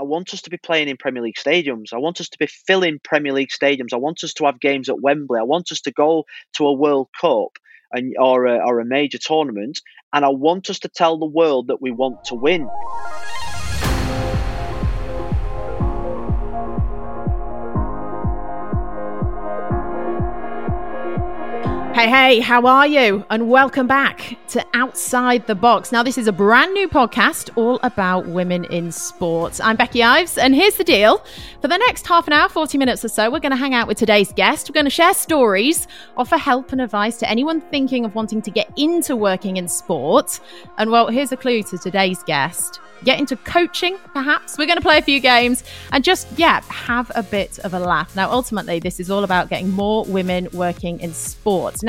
[0.00, 1.92] I want us to be playing in Premier League stadiums.
[1.92, 3.92] I want us to be filling Premier League stadiums.
[3.92, 5.38] I want us to have games at Wembley.
[5.38, 7.58] I want us to go to a World Cup
[7.92, 9.78] and or a, or a major tournament,
[10.14, 12.66] and I want us to tell the world that we want to win.
[22.00, 23.26] Hey, hey, how are you?
[23.28, 25.92] And welcome back to Outside the Box.
[25.92, 29.60] Now, this is a brand new podcast all about women in sports.
[29.60, 31.22] I'm Becky Ives, and here's the deal.
[31.60, 33.86] For the next half an hour, 40 minutes or so, we're going to hang out
[33.86, 34.70] with today's guest.
[34.70, 38.50] We're going to share stories, offer help and advice to anyone thinking of wanting to
[38.50, 40.40] get into working in sport.
[40.78, 44.58] And well, here's a clue to today's guest get into coaching, perhaps.
[44.58, 47.78] We're going to play a few games and just, yeah, have a bit of a
[47.78, 48.14] laugh.
[48.14, 51.82] Now, ultimately, this is all about getting more women working in sports.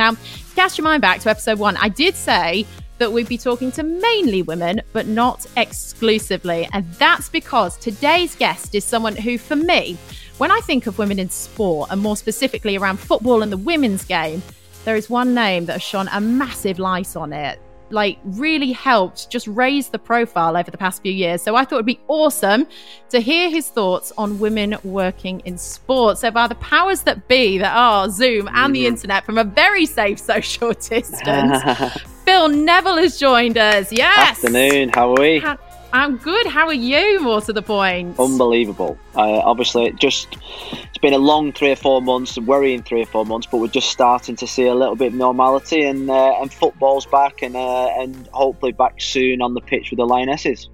[0.56, 1.78] Cast your mind back to episode one.
[1.78, 2.66] I did say
[2.98, 6.68] that we'd be talking to mainly women, but not exclusively.
[6.72, 9.98] And that's because today's guest is someone who, for me,
[10.38, 14.04] when I think of women in sport, and more specifically around football and the women's
[14.06, 14.44] game,
[14.86, 17.60] there is one name that has shone a massive light on it
[17.92, 21.42] like really helped just raise the profile over the past few years.
[21.42, 22.68] So I thought it'd be awesome
[23.10, 26.22] to hear his thoughts on women working in sports.
[26.22, 28.96] So by the powers that be that are Zoom and the mm-hmm.
[28.96, 31.64] internet from a very safe social distance,
[32.26, 33.92] Phil Neville has joined us.
[33.92, 34.44] Yes.
[34.44, 34.90] Afternoon.
[34.90, 35.40] How are we?
[35.40, 35.58] How-
[35.94, 36.48] I'm good.
[36.48, 37.20] How are you?
[37.22, 38.20] More to the point.
[38.20, 38.98] Unbelievable.
[39.16, 40.38] Uh, obviously, just
[40.72, 43.68] it's been a long three or four months, worrying three or four months, but we're
[43.68, 47.56] just starting to see a little bit of normality, and uh, and football's back, and
[47.56, 50.70] uh, and hopefully back soon on the pitch with the Lionesses.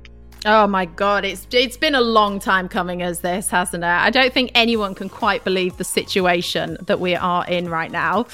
[0.45, 3.87] Oh my god, it's it's been a long time coming as this, hasn't it?
[3.87, 8.27] I don't think anyone can quite believe the situation that we are in right now.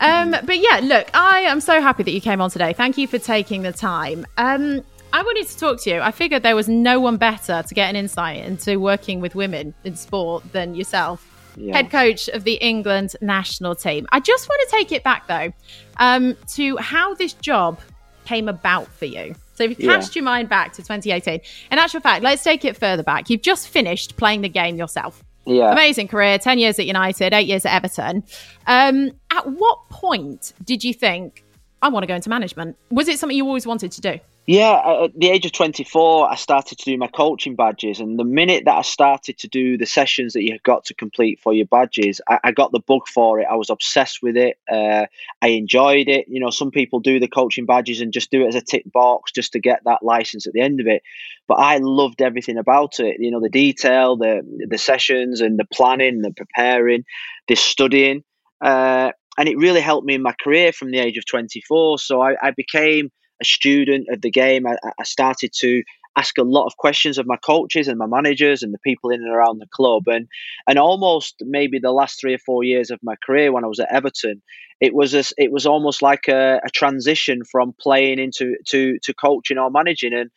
[0.00, 2.72] Um, but yeah, look, I am so happy that you came on today.
[2.72, 4.24] Thank you for taking the time.
[4.36, 6.00] Um, I wanted to talk to you.
[6.00, 9.74] I figured there was no one better to get an insight into working with women
[9.84, 11.26] in sport than yourself.
[11.56, 11.76] Yeah.
[11.76, 14.06] Head coach of the England national team.
[14.12, 15.52] I just want to take it back though
[15.96, 17.80] um, to how this job
[18.26, 19.34] came about for you.
[19.54, 20.20] So if you cast yeah.
[20.20, 21.40] your mind back to 2018,
[21.72, 23.28] in actual fact, let's take it further back.
[23.28, 25.24] You've just finished playing the game yourself.
[25.46, 25.72] Yeah.
[25.72, 28.22] Amazing career, 10 years at United, eight years at Everton.
[28.66, 31.42] Um, at what point did you think,
[31.80, 32.76] I want to go into management?
[32.90, 34.20] Was it something you always wanted to do?
[34.48, 38.00] Yeah, at the age of 24, I started to do my coaching badges.
[38.00, 41.38] And the minute that I started to do the sessions that you've got to complete
[41.38, 43.46] for your badges, I, I got the bug for it.
[43.50, 44.56] I was obsessed with it.
[44.66, 45.04] Uh,
[45.42, 46.28] I enjoyed it.
[46.28, 48.90] You know, some people do the coaching badges and just do it as a tick
[48.90, 51.02] box just to get that license at the end of it.
[51.46, 53.18] But I loved everything about it.
[53.20, 57.04] You know, the detail, the the sessions, and the planning, the preparing,
[57.48, 58.24] the studying.
[58.62, 61.98] Uh, and it really helped me in my career from the age of 24.
[61.98, 63.10] So I, I became
[63.40, 65.82] a student of the game, I, I started to
[66.16, 69.22] ask a lot of questions of my coaches and my managers and the people in
[69.22, 70.04] and around the club.
[70.08, 70.26] And
[70.66, 73.80] and almost maybe the last three or four years of my career when I was
[73.80, 74.42] at Everton
[74.80, 79.14] it was a, it was almost like a, a transition from playing into to to
[79.14, 80.14] coaching or managing.
[80.14, 80.30] And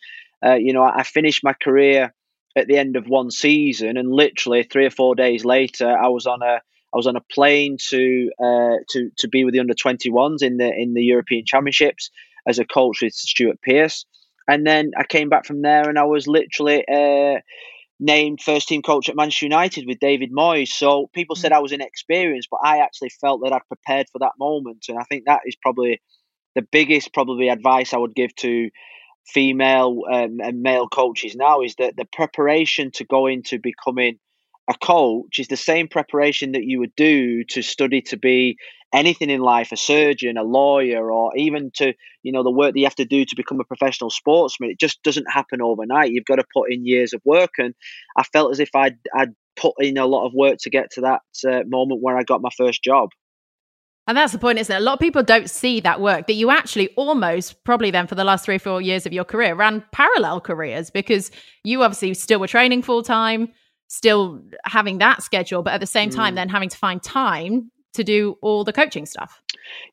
[0.45, 2.13] uh, you know I finished my career
[2.55, 6.25] at the end of one season and literally three or four days later I was
[6.25, 6.61] on a
[6.93, 10.57] I was on a plane to uh, to to be with the under 21s in
[10.57, 12.09] the in the European Championships
[12.47, 14.05] as a coach with Stuart Pearce.
[14.47, 17.39] And then I came back from there and I was literally uh,
[17.99, 20.69] named first team coach at Manchester United with David Moyes.
[20.69, 21.55] So people said mm.
[21.55, 24.85] I was inexperienced, but I actually felt that I'd prepared for that moment.
[24.89, 26.01] And I think that is probably
[26.55, 28.69] the biggest probably advice I would give to
[29.25, 34.17] female um, and male coaches now is that the preparation to go into becoming
[34.67, 38.57] a coach is the same preparation that you would do to study to be
[38.93, 41.93] anything in life a surgeon a lawyer or even to
[42.23, 44.79] you know the work that you have to do to become a professional sportsman it
[44.79, 47.73] just doesn't happen overnight you've got to put in years of work and
[48.17, 51.01] i felt as if i'd, I'd put in a lot of work to get to
[51.01, 53.09] that uh, moment where i got my first job
[54.07, 54.79] and that's the point, isn't it?
[54.79, 58.15] A lot of people don't see that work that you actually almost, probably then for
[58.15, 61.29] the last three, four years of your career, ran parallel careers because
[61.63, 63.49] you obviously still were training full time,
[63.87, 66.37] still having that schedule, but at the same time, mm.
[66.37, 69.41] then having to find time to do all the coaching stuff?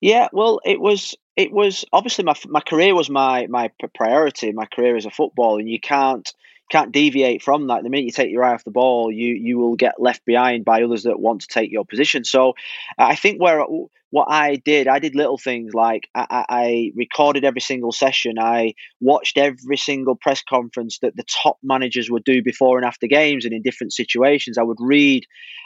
[0.00, 4.53] Yeah, well, it was it was obviously my my career was my my priority.
[4.53, 6.33] My career as a football, and you can't
[6.71, 7.83] can't deviate from that.
[7.83, 10.65] The minute you take your eye off the ball, you you will get left behind
[10.65, 12.25] by others that want to take your position.
[12.25, 12.55] So,
[12.99, 13.65] I think where
[14.10, 18.38] what I did, I did little things like I, I, recorded every single session.
[18.38, 23.06] I watched every single press conference that the top managers would do before and after
[23.06, 24.56] games, and in different situations.
[24.56, 25.25] I would read,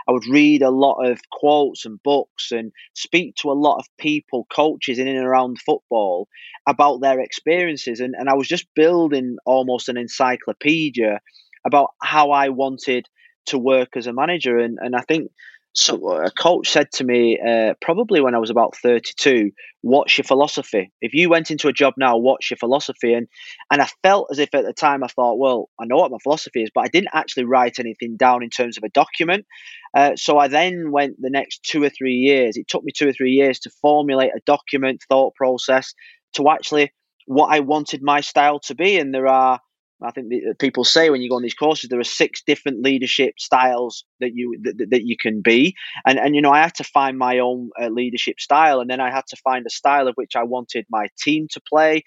[0.09, 3.87] I would read a lot of quotes and books, and speak to a lot of
[3.97, 6.27] people, coaches in and around football,
[6.67, 8.01] about their experiences.
[8.01, 11.21] And and I was just building almost an encyclopedia
[11.65, 13.09] about how I wanted
[13.47, 14.59] to work as a manager.
[14.59, 15.31] And and I think
[15.75, 20.25] so a coach said to me uh, probably when I was about 32, "What's your
[20.25, 20.93] philosophy?
[21.01, 23.27] If you went into a job now, what's your philosophy?" And
[23.71, 26.19] and I felt as if at the time I thought, "Well, I know what my
[26.23, 29.47] philosophy is," but I didn't actually write anything down in terms of a document.
[29.95, 32.57] Uh, so I then went the next two or three years.
[32.57, 35.95] It took me two or three years to formulate a document, thought process
[36.35, 36.93] to actually
[37.27, 38.99] what I wanted my style to be.
[38.99, 39.61] And there are
[40.05, 43.35] I think people say when you go on these courses, there are six different leadership
[43.39, 45.75] styles that you that, that you can be,
[46.07, 49.01] and and you know I had to find my own uh, leadership style, and then
[49.01, 52.03] I had to find a style of which I wanted my team to play,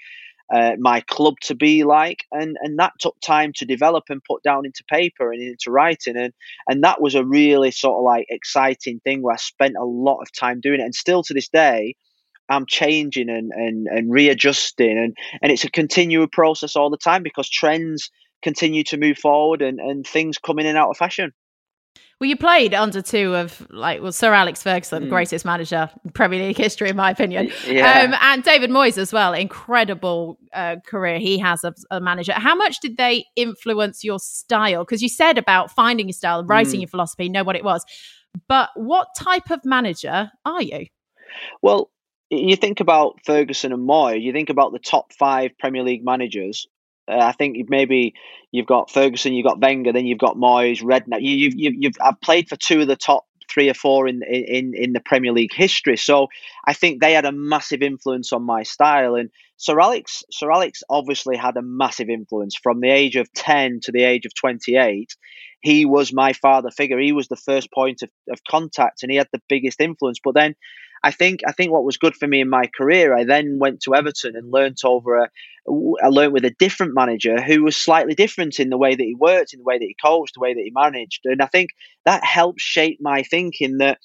[0.53, 4.43] uh, my club to be like, and and that took time to develop and put
[4.43, 6.33] down into paper and into writing, and
[6.67, 10.21] and that was a really sort of like exciting thing where I spent a lot
[10.21, 11.95] of time doing it, and still to this day.
[12.49, 17.23] I'm changing and, and, and readjusting and, and it's a continual process all the time
[17.23, 18.09] because trends
[18.41, 21.33] continue to move forward and, and things come in and out of fashion.
[22.19, 25.09] Well, you played under two of like well Sir Alex Ferguson, mm.
[25.09, 28.03] greatest manager in Premier League history, in my opinion, yeah.
[28.03, 29.33] um, and David Moyes as well.
[29.33, 32.31] Incredible uh, career he has as a manager.
[32.31, 34.85] How much did they influence your style?
[34.85, 36.83] Because you said about finding your style, writing mm.
[36.83, 37.83] your philosophy, know what it was.
[38.47, 40.85] But what type of manager are you?
[41.61, 41.91] Well,
[42.29, 46.67] you think about Ferguson and Moy, you think about the top five Premier League managers.
[47.07, 48.15] Uh, I think maybe
[48.51, 51.21] you've got Ferguson, you've got Wenger, then you've got Moyes, Redknapp.
[51.21, 54.21] You, you've, you've, you've I've played for two of the top three or four in
[54.23, 55.97] in in the Premier League history.
[55.97, 56.27] So
[56.65, 59.15] I think they had a massive influence on my style.
[59.15, 63.79] And Sir Alex, Sir Alex obviously had a massive influence from the age of ten
[63.81, 65.15] to the age of twenty eight.
[65.61, 66.99] He was my father figure.
[66.99, 70.19] He was the first point of, of contact, and he had the biggest influence.
[70.23, 70.55] But then
[71.05, 73.81] I think I think what was good for me in my career, I then went
[73.81, 75.29] to Everton and learnt over a,
[76.03, 79.13] I learned with a different manager who was slightly different in the way that he
[79.13, 81.69] worked, in the way that he coached, the way that he managed, and I think
[82.05, 83.99] that helped shape my thinking that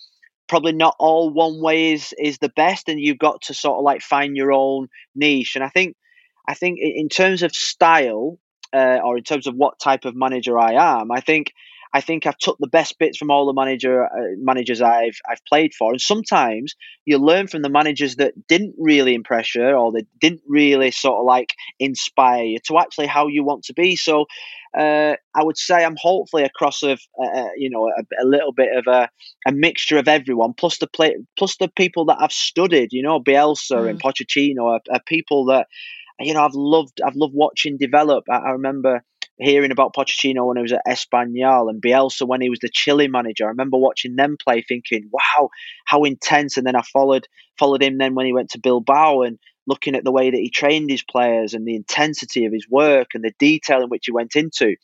[0.47, 3.85] probably not all one way is is the best, and you've got to sort of
[3.85, 5.55] like find your own niche.
[5.55, 5.97] And I think
[6.47, 8.38] I think in terms of style,
[8.75, 11.55] uh, or in terms of what type of manager I am, I think
[11.92, 15.44] I think I've took the best bits from all the manager uh, managers I've I've
[15.48, 19.92] played for, and sometimes you learn from the managers that didn't really impress you or
[19.92, 23.96] that didn't really sort of like inspire you to actually how you want to be.
[23.96, 24.26] So
[24.76, 28.52] uh, I would say I'm hopefully across of uh, uh, you know a, a, little
[28.52, 29.08] bit of a,
[29.46, 32.92] a mixture of everyone, plus the play, plus the people that I've studied.
[32.92, 33.90] You know, Bielsa mm.
[33.90, 35.66] and Pochettino are, are, people that
[36.20, 37.00] you know I've loved.
[37.04, 38.25] I've loved watching develop.
[38.31, 39.02] I, I remember
[39.40, 43.08] hearing about Pochettino when he was at Espanyol and Bielsa when he was the Chile
[43.08, 43.44] manager.
[43.44, 45.50] I remember watching them play, thinking, "Wow,
[45.84, 47.26] how intense!" And then I followed
[47.58, 50.50] followed him then when he went to Bilbao and looking at the way that he
[50.50, 54.12] trained his players and the intensity of his work and the detail in which he
[54.12, 54.76] went into.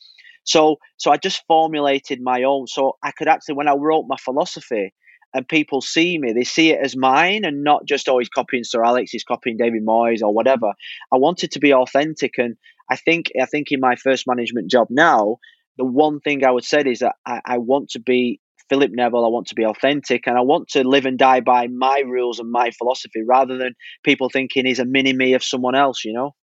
[0.43, 2.67] So, so I just formulated my own.
[2.67, 4.93] So I could actually, when I wrote my philosophy,
[5.33, 8.63] and people see me, they see it as mine and not just, oh, he's copying
[8.63, 10.73] Sir Alex, he's copying David Moyes or whatever.
[11.11, 12.55] I wanted to be authentic and
[12.89, 15.37] I think I think in my first management job now,
[15.77, 18.39] the one thing I would say is that I, I want to be
[18.69, 19.25] Philip Neville.
[19.25, 22.39] I want to be authentic and I want to live and die by my rules
[22.39, 26.13] and my philosophy rather than people thinking he's a mini me of someone else, you
[26.13, 26.35] know?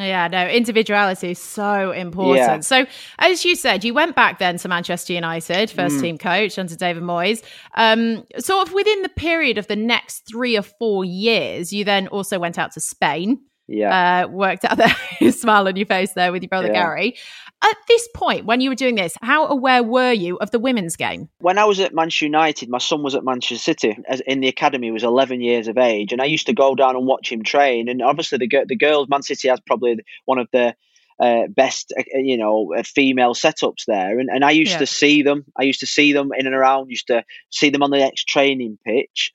[0.00, 2.38] Yeah, no, individuality is so important.
[2.38, 2.60] Yeah.
[2.60, 2.86] So,
[3.18, 6.00] as you said, you went back then to Manchester United, first mm.
[6.00, 7.42] team coach under David Moyes.
[7.74, 12.08] Um, sort of within the period of the next three or four years, you then
[12.08, 13.40] also went out to Spain
[13.72, 14.24] yeah.
[14.24, 14.76] Uh, worked out
[15.20, 16.74] there, smile on your face there with your brother yeah.
[16.74, 17.16] Gary.
[17.64, 20.96] At this point, when you were doing this, how aware were you of the women's
[20.96, 21.28] game?
[21.38, 24.48] When I was at Manchester United, my son was at Manchester City as in the
[24.48, 24.88] academy.
[24.88, 27.44] He was 11 years of age, and I used to go down and watch him
[27.44, 27.88] train.
[27.88, 30.74] And obviously, the the girls, Man City has probably one of the
[31.20, 34.18] uh, best, uh, you know, uh, female setups there.
[34.18, 34.78] And, and I used yeah.
[34.78, 35.44] to see them.
[35.56, 36.90] I used to see them in and around.
[36.90, 39.30] Used to see them on the next training pitch.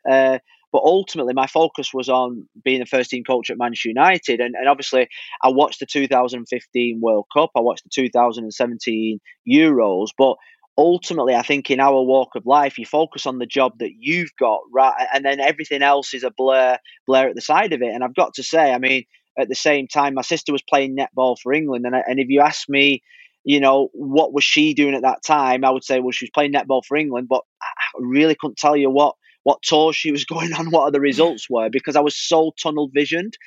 [0.77, 4.39] But ultimately, my focus was on being the first team coach at Manchester United.
[4.41, 5.10] And, and obviously,
[5.41, 9.19] I watched the 2015 World Cup, I watched the 2017
[9.51, 10.10] Euros.
[10.15, 10.36] But
[10.77, 14.29] ultimately, I think in our walk of life, you focus on the job that you've
[14.39, 17.91] got, right, and then everything else is a blur, blur at the side of it.
[17.91, 19.05] And I've got to say, I mean,
[19.39, 22.41] at the same time, my sister was playing netball for England, and and if you
[22.41, 23.01] ask me,
[23.46, 25.65] you know, what was she doing at that time?
[25.65, 27.65] I would say, well, she was playing netball for England, but I
[28.00, 29.15] really couldn't tell you what
[29.48, 32.51] what tour she was going on, what are the results were, because I was so
[32.62, 33.38] tunnel visioned.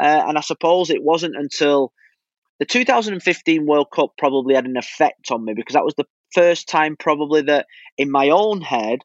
[0.00, 1.92] Uh, and I suppose it wasn't until
[2.60, 6.68] the 2015 World Cup probably had an effect on me because that was the first
[6.68, 9.00] time probably that in my own head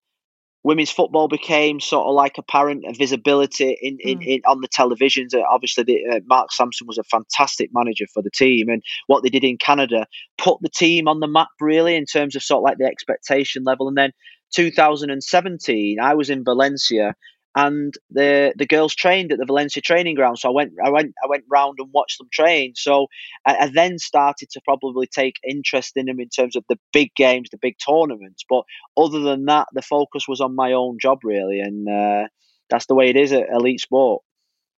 [0.63, 4.27] women's football became sort of like apparent visibility in, in, mm.
[4.27, 5.33] in on the televisions.
[5.33, 9.23] Uh, obviously, the, uh, Mark Sampson was a fantastic manager for the team, and what
[9.23, 10.05] they did in Canada
[10.37, 13.63] put the team on the map really in terms of sort of like the expectation
[13.63, 13.87] level.
[13.87, 14.11] And then
[14.53, 17.15] 2017, I was in Valencia
[17.55, 20.39] and the the girls trained at the Valencia training ground.
[20.39, 22.73] So I went I went I went round and watched them train.
[22.75, 23.07] So
[23.45, 27.13] I, I, then started to probably take interest in them in terms of the big
[27.15, 28.43] games, the big tournaments.
[28.47, 28.63] But
[28.97, 32.27] other than that, the focus was on my own job really, and uh,
[32.69, 34.23] that's the way it is at elite sport.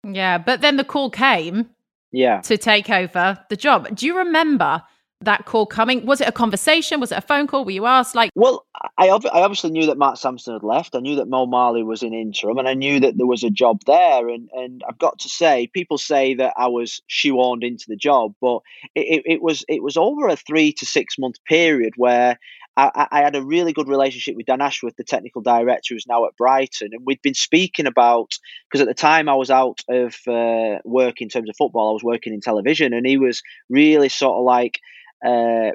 [0.04, 1.70] Yeah, but then the call came.
[2.12, 2.42] Yeah.
[2.42, 3.96] To take over the job.
[3.96, 4.84] Do you remember
[5.26, 6.06] that call coming?
[6.06, 7.00] Was it a conversation?
[7.00, 7.66] Was it a phone call?
[7.66, 8.32] Were you asked like?
[8.36, 8.66] Well,
[8.98, 10.96] I, I obviously knew that Matt Sampson had left.
[10.96, 13.50] I knew that Mo Marley was in interim, and I knew that there was a
[13.50, 14.30] job there.
[14.30, 18.34] And and I've got to say, people say that I was shoehorned into the job,
[18.42, 18.60] but
[18.96, 22.38] it, it, it was it was over a three to six month period where
[22.76, 26.26] I, I, had a really good relationship with Dan Ashworth, the technical director, who's now
[26.26, 28.38] at Brighton, and we'd been speaking about
[28.68, 31.94] because at the time I was out of uh, work in terms of football, I
[31.94, 34.80] was working in television, and he was really sort of like
[35.26, 35.72] uh,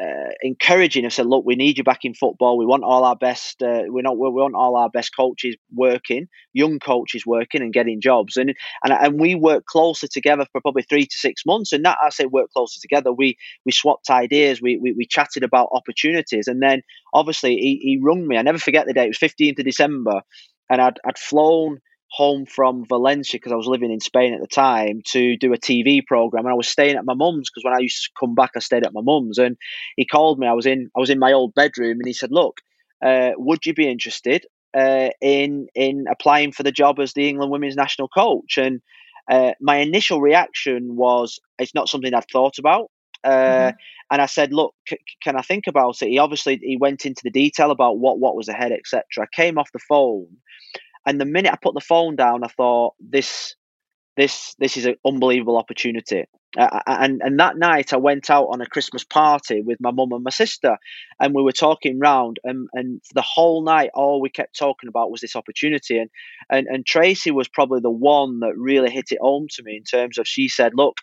[0.00, 2.56] uh, encouraging and said, "Look, we need you back in football.
[2.56, 3.60] We want all our best.
[3.60, 8.00] Uh, we not we want all our best coaches working, young coaches working and getting
[8.00, 11.72] jobs." And and and we worked closer together for probably three to six months.
[11.72, 13.12] And that I say work closer together.
[13.12, 13.36] We
[13.66, 14.62] we swapped ideas.
[14.62, 16.46] We we, we chatted about opportunities.
[16.46, 18.36] And then obviously he, he rung me.
[18.36, 19.04] I never forget the day.
[19.04, 20.22] It was fifteenth of December,
[20.70, 21.78] and I'd I'd flown
[22.10, 25.58] home from Valencia because I was living in Spain at the time to do a
[25.58, 28.34] TV program, and I was staying at my mum's because when I used to come
[28.34, 29.38] back, I stayed at my mum's.
[29.38, 29.56] And
[29.96, 30.46] he called me.
[30.46, 32.60] I was in I was in my old bedroom, and he said, "Look,
[33.04, 34.46] uh, would you be interested
[34.76, 38.80] uh, in in applying for the job as the England women's national coach?" And
[39.30, 42.90] uh, my initial reaction was, "It's not something I'd thought about."
[43.24, 43.76] Uh, mm-hmm.
[44.10, 47.20] And I said, "Look, c- can I think about it?" He obviously he went into
[47.22, 49.04] the detail about what what was ahead, etc.
[49.20, 50.28] I came off the phone,
[51.08, 53.56] and the minute I put the phone down, I thought this
[54.18, 56.26] this this is an unbelievable opportunity.
[56.58, 60.12] Uh, and and that night I went out on a Christmas party with my mum
[60.12, 60.76] and my sister,
[61.18, 65.10] and we were talking round, and and the whole night all we kept talking about
[65.10, 66.10] was this opportunity, and
[66.50, 69.84] and and Tracy was probably the one that really hit it home to me in
[69.84, 70.98] terms of she said, look,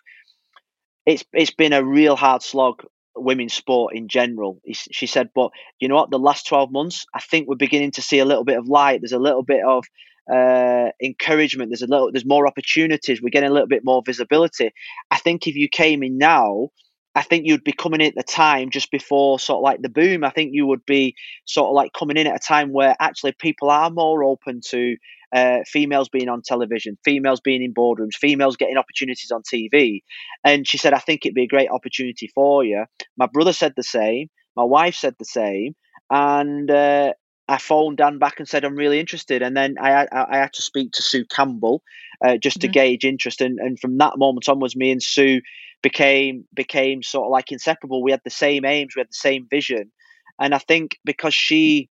[1.04, 2.84] it's it's been a real hard slog
[3.16, 4.60] women's sport in general.
[4.72, 6.10] She said, but you know what?
[6.10, 9.00] The last 12 months, I think we're beginning to see a little bit of light.
[9.00, 9.84] There's a little bit of
[10.32, 11.70] uh, encouragement.
[11.70, 13.22] There's a little, there's more opportunities.
[13.22, 14.72] We're getting a little bit more visibility.
[15.10, 16.70] I think if you came in now,
[17.14, 19.88] I think you'd be coming in at the time just before sort of like the
[19.88, 20.22] boom.
[20.22, 21.14] I think you would be
[21.46, 24.96] sort of like coming in at a time where actually people are more open to
[25.36, 30.00] uh, females being on television, females being in boardrooms, females getting opportunities on TV.
[30.42, 32.86] And she said, I think it'd be a great opportunity for you.
[33.18, 34.30] My brother said the same.
[34.56, 35.74] My wife said the same.
[36.08, 37.12] And uh,
[37.48, 39.42] I phoned Dan back and said, I'm really interested.
[39.42, 41.82] And then I, I, I had to speak to Sue Campbell
[42.24, 42.72] uh, just mm-hmm.
[42.72, 43.42] to gauge interest.
[43.42, 45.42] And, and from that moment onwards, me and Sue
[45.82, 48.02] became became sort of like inseparable.
[48.02, 49.92] We had the same aims, we had the same vision.
[50.40, 51.90] And I think because she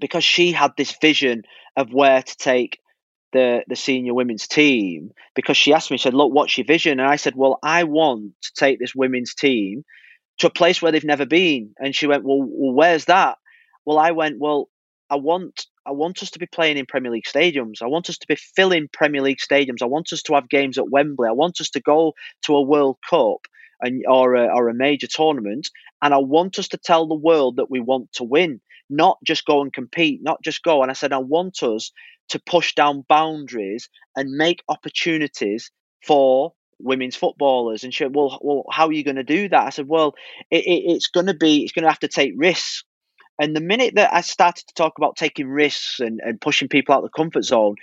[0.00, 1.42] because she had this vision
[1.76, 2.78] of where to take
[3.32, 7.00] the the senior women's team because she asked me, she said, Look, what's your vision?
[7.00, 9.84] And I said, Well, I want to take this women's team
[10.38, 11.74] to a place where they've never been.
[11.78, 13.36] And she went, Well, well where's that?
[13.84, 14.68] Well, I went, Well,
[15.10, 17.82] I want I want us to be playing in Premier League stadiums.
[17.82, 19.82] I want us to be filling Premier League stadiums.
[19.82, 21.28] I want us to have games at Wembley.
[21.28, 22.14] I want us to go
[22.46, 23.40] to a World Cup
[23.80, 25.68] and or a, or a major tournament,
[26.00, 28.60] and I want us to tell the world that we want to win
[28.90, 30.82] not just go and compete, not just go.
[30.82, 31.90] And I said, I want us
[32.30, 35.70] to push down boundaries and make opportunities
[36.06, 37.84] for women's footballers.
[37.84, 39.66] And she said, well, well, how are you going to do that?
[39.66, 40.14] I said, well,
[40.50, 42.84] it, it, it's going to be, it's going to have to take risks.
[43.38, 46.94] And the minute that I started to talk about taking risks and, and pushing people
[46.94, 47.74] out of the comfort zone,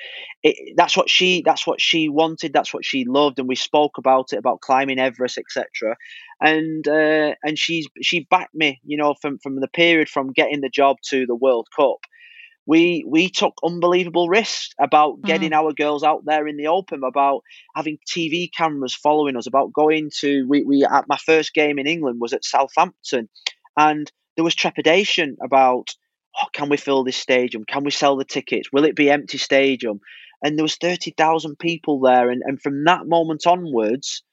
[0.43, 2.53] it, that's what she that's what she wanted.
[2.53, 5.97] That's what she loved, and we spoke about it about climbing Everest, etc.
[6.39, 10.61] And uh, and she's she backed me, you know, from from the period from getting
[10.61, 11.97] the job to the World Cup.
[12.65, 15.27] We we took unbelievable risks about mm-hmm.
[15.27, 15.55] getting mm.
[15.57, 17.41] our girls out there in the open, about
[17.75, 21.87] having TV cameras following us, about going to we we at my first game in
[21.87, 23.27] England was at Southampton,
[23.75, 24.09] and
[24.41, 25.89] there was trepidation about
[26.41, 27.63] oh, can we fill this stadium?
[27.63, 28.69] Can we sell the tickets?
[28.73, 29.99] Will it be empty stadium?
[30.43, 34.23] And there was thirty thousand people there, and, and from that moment onwards,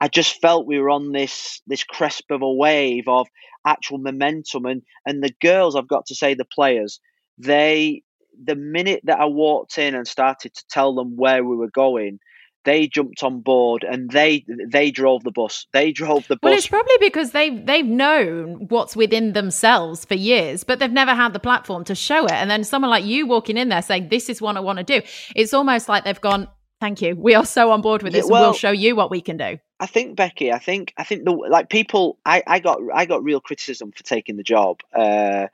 [0.00, 3.26] I just felt we were on this this cresp of a wave of
[3.66, 6.98] actual momentum, and and the girls, I've got to say, the players,
[7.36, 8.00] they
[8.42, 12.20] the minute that I walked in and started to tell them where we were going,
[12.68, 15.66] they jumped on board and they they drove the bus.
[15.72, 16.40] They drove the bus.
[16.42, 21.14] Well, it's probably because they've they've known what's within themselves for years, but they've never
[21.14, 22.32] had the platform to show it.
[22.32, 24.84] And then someone like you walking in there saying, "This is what I want to
[24.84, 25.00] do,"
[25.34, 26.46] it's almost like they've gone.
[26.78, 27.16] Thank you.
[27.16, 28.26] We are so on board with this.
[28.26, 29.58] Yeah, well, we'll show you what we can do.
[29.80, 30.52] I think Becky.
[30.52, 32.18] I think I think the like people.
[32.26, 34.80] I I got I got real criticism for taking the job.
[34.94, 35.46] Uh,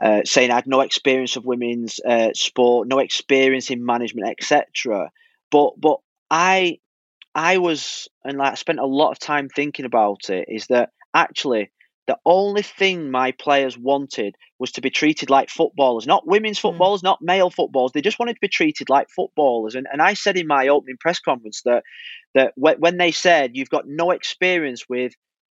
[0.00, 5.12] uh, saying I had no experience of women's uh, sport, no experience in management, etc.
[5.52, 6.00] But but
[6.32, 6.78] I
[7.34, 10.46] I was and like I spent a lot of time thinking about it.
[10.48, 11.70] Is that actually
[12.08, 16.68] the only thing my players wanted was to be treated like footballers, not women's hmm.
[16.68, 17.04] footballers, mm.
[17.04, 17.92] not male footballers.
[17.92, 19.74] They just wanted to be treated like footballers.
[19.74, 21.84] And and I said in my opening press conference that
[22.34, 25.12] that when they said you've got no experience with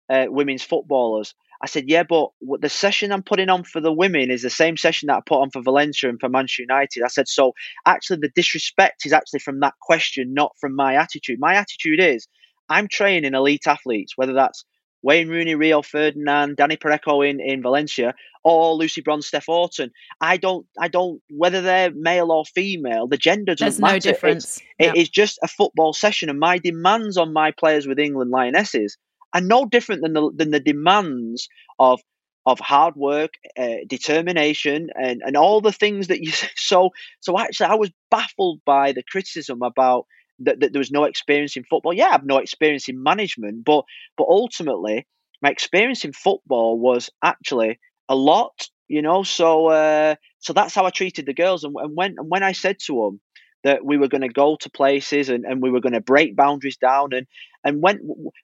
[0.10, 4.30] uh, women's footballers, I said, yeah, but the session I'm putting on for the women
[4.32, 7.04] is the same session that I put on for Valencia and for Manchester United.
[7.04, 7.54] I said, so
[7.86, 11.40] actually, the disrespect is actually from that question, not from my attitude.
[11.40, 12.28] My attitude is
[12.70, 14.66] I'm training elite athletes, whether that's
[15.04, 19.92] Wayne Rooney, Rio Ferdinand, Dani Parejo in, in Valencia, or Lucy Bronze, Steph Houghton.
[20.22, 23.94] I don't, I don't, whether they're male or female, the gender doesn't There's matter.
[23.96, 24.62] no difference.
[24.80, 28.32] It's, It is just a football session, and my demands on my players with England
[28.32, 28.98] Lionesses
[29.34, 32.02] are no different than the than the demands of
[32.46, 37.68] of hard work, uh, determination, and, and all the things that you so so actually
[37.68, 40.06] I was baffled by the criticism about
[40.40, 41.94] that, that there was no experience in football.
[41.94, 43.84] Yeah, I have no experience in management, but
[44.18, 45.06] but ultimately
[45.42, 47.80] my experience in football was actually
[48.10, 49.24] a lot, you know.
[49.24, 52.54] So uh, so that's how I treated the girls, and, and when and when I
[52.54, 53.22] said to them
[53.64, 56.36] that we were going to go to places and, and we were going to break
[56.36, 57.28] boundaries down, and
[57.64, 58.00] and when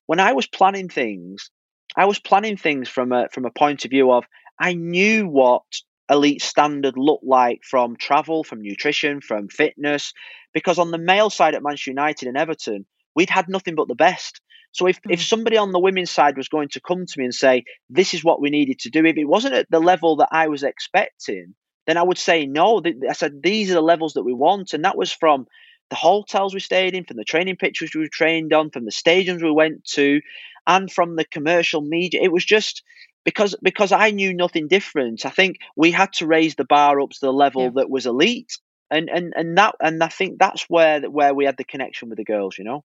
[0.05, 1.49] when I was planning things,
[1.95, 4.25] I was planning things from a from a point of view of
[4.59, 5.63] I knew what
[6.09, 10.13] elite standard looked like from travel, from nutrition, from fitness,
[10.53, 13.95] because on the male side at Manchester United and Everton, we'd had nothing but the
[13.95, 14.41] best.
[14.71, 15.23] So if, if hmm.
[15.23, 18.23] somebody on the women's side was going to come to me and say, this is
[18.23, 21.55] what we needed to do, if it wasn't at the level that I was expecting,
[21.85, 22.81] then I would say no.
[23.09, 24.73] I said, these are the levels that we want.
[24.73, 25.47] And that was from
[25.89, 29.43] the hotels we stayed in, from the training pitches we trained on, from the stadiums
[29.43, 30.21] we went to,
[30.65, 32.21] and from the commercial media.
[32.21, 32.83] It was just
[33.25, 35.25] because because I knew nothing different.
[35.25, 37.71] I think we had to raise the bar up to the level yeah.
[37.75, 38.57] that was elite,
[38.89, 42.17] and and and that and I think that's where where we had the connection with
[42.17, 42.57] the girls.
[42.57, 42.83] You know.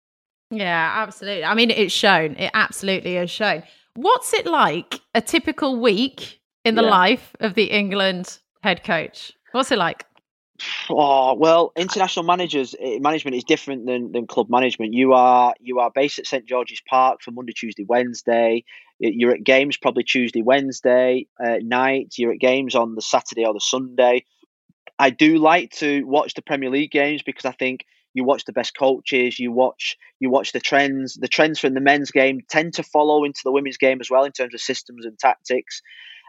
[0.52, 1.44] Yeah, absolutely.
[1.44, 2.36] I mean, it's shown.
[2.36, 3.64] It absolutely is shown.
[3.96, 6.90] What's it like a typical week in the yeah.
[6.90, 9.32] life of the England head coach?
[9.52, 10.06] What's it like?
[10.90, 14.94] Oh well, international managers eh, management is different than, than club management.
[14.94, 18.64] You are you are based at St George's Park for Monday, Tuesday, Wednesday.
[19.00, 22.16] You're at games probably Tuesday, Wednesday uh, night.
[22.18, 24.26] You're at games on the Saturday or the Sunday.
[24.98, 28.54] I do like to watch the Premier League games because I think you watch the
[28.54, 29.38] best coaches.
[29.38, 31.16] You watch you watch the trends.
[31.16, 34.24] The trends from the men's game tend to follow into the women's game as well
[34.24, 35.82] in terms of systems and tactics.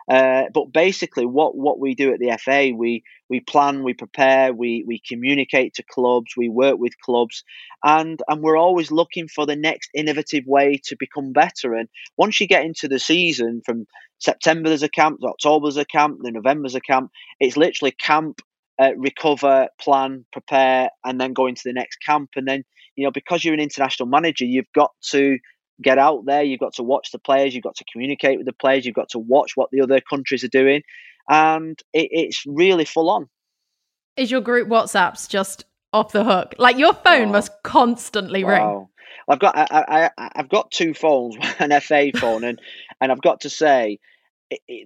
[0.08, 4.52] Uh, but basically, what, what we do at the FA, we we plan, we prepare,
[4.52, 7.42] we we communicate to clubs, we work with clubs,
[7.82, 11.74] and and we're always looking for the next innovative way to become better.
[11.74, 13.86] And once you get into the season, from
[14.18, 17.10] September there's a camp, October a camp, then November's a camp.
[17.40, 18.40] It's literally camp,
[18.80, 22.30] uh, recover, plan, prepare, and then go into the next camp.
[22.36, 22.64] And then
[22.94, 25.38] you know because you're an international manager, you've got to
[25.82, 26.42] get out there.
[26.42, 27.54] You've got to watch the players.
[27.54, 28.86] You've got to communicate with the players.
[28.86, 30.82] You've got to watch what the other countries are doing,
[31.28, 33.28] and it, it's really full on.
[34.16, 36.54] Is your group WhatsApps just off the hook?
[36.58, 37.32] Like your phone oh.
[37.32, 38.50] must constantly wow.
[38.50, 38.88] ring.
[39.28, 42.60] I've got I, I, I've got two phones, an FA phone, and
[43.00, 43.98] and I've got to say.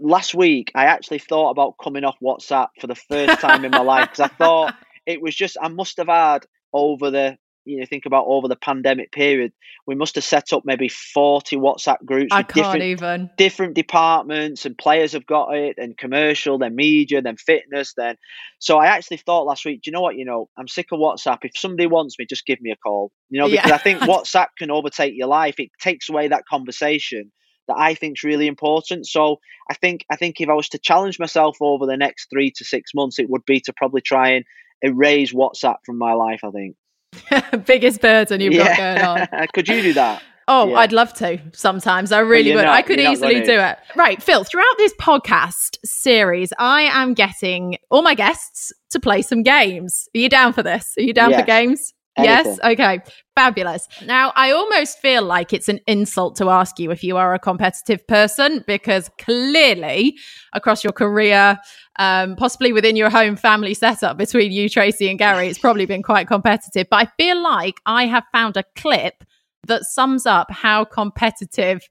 [0.01, 3.83] Last week, I actually thought about coming off WhatsApp for the first time in my
[3.83, 4.75] life because I thought
[5.07, 8.57] it was just I must have had over the you know think about over the
[8.57, 9.53] pandemic period
[9.87, 13.31] we must have set up maybe 40 whatsapp groups I can't different, even.
[13.37, 18.17] different departments and players have got it and commercial then media then fitness then
[18.59, 20.99] so i actually thought last week do you know what you know i'm sick of
[20.99, 23.75] whatsapp if somebody wants me just give me a call you know because yeah.
[23.75, 27.31] i think whatsapp can overtake your life it takes away that conversation
[27.69, 29.39] that i think is really important so
[29.71, 32.65] i think i think if i was to challenge myself over the next three to
[32.65, 34.45] six months it would be to probably try and
[34.83, 36.75] erase whatsapp from my life i think
[37.67, 38.77] Biggest burden you've yeah.
[38.77, 39.49] got going on.
[39.55, 40.23] Could you do that?
[40.49, 40.79] Oh, yeah.
[40.79, 42.11] I'd love to sometimes.
[42.11, 42.65] I really would.
[42.65, 43.79] Not, I could easily do it.
[43.95, 49.45] Right, Phil, throughout this podcast series, I am getting all my guests to play some
[49.45, 50.09] games.
[50.13, 50.93] Are you down for this?
[50.99, 51.41] Are you down yes.
[51.41, 51.95] for games?
[52.17, 52.59] Anything.
[52.63, 52.73] Yes.
[52.73, 53.01] Okay.
[53.37, 53.89] Fabulous.
[54.05, 57.39] Now, I almost feel like it's an insult to ask you if you are a
[57.39, 60.17] competitive person because clearly,
[60.53, 61.59] across your career,
[61.99, 66.03] um, possibly within your home family setup between you, Tracy, and Gary, it's probably been
[66.03, 66.89] quite competitive.
[66.91, 69.25] But I feel like I have found a clip
[69.67, 71.89] that sums up how competitive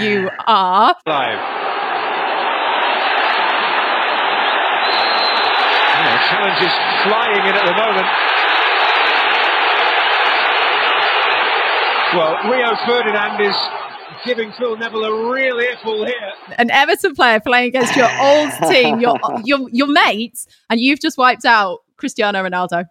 [0.00, 0.94] you are.
[1.06, 1.56] Live.
[6.28, 6.74] challenge is
[7.06, 8.06] flying in at the moment.
[12.16, 13.54] Well, Rio Ferdinand is
[14.24, 16.32] giving Phil Neville a real earful here.
[16.56, 21.18] An Everton player playing against your old team, your your your mates, and you've just
[21.18, 22.86] wiped out Cristiano Ronaldo.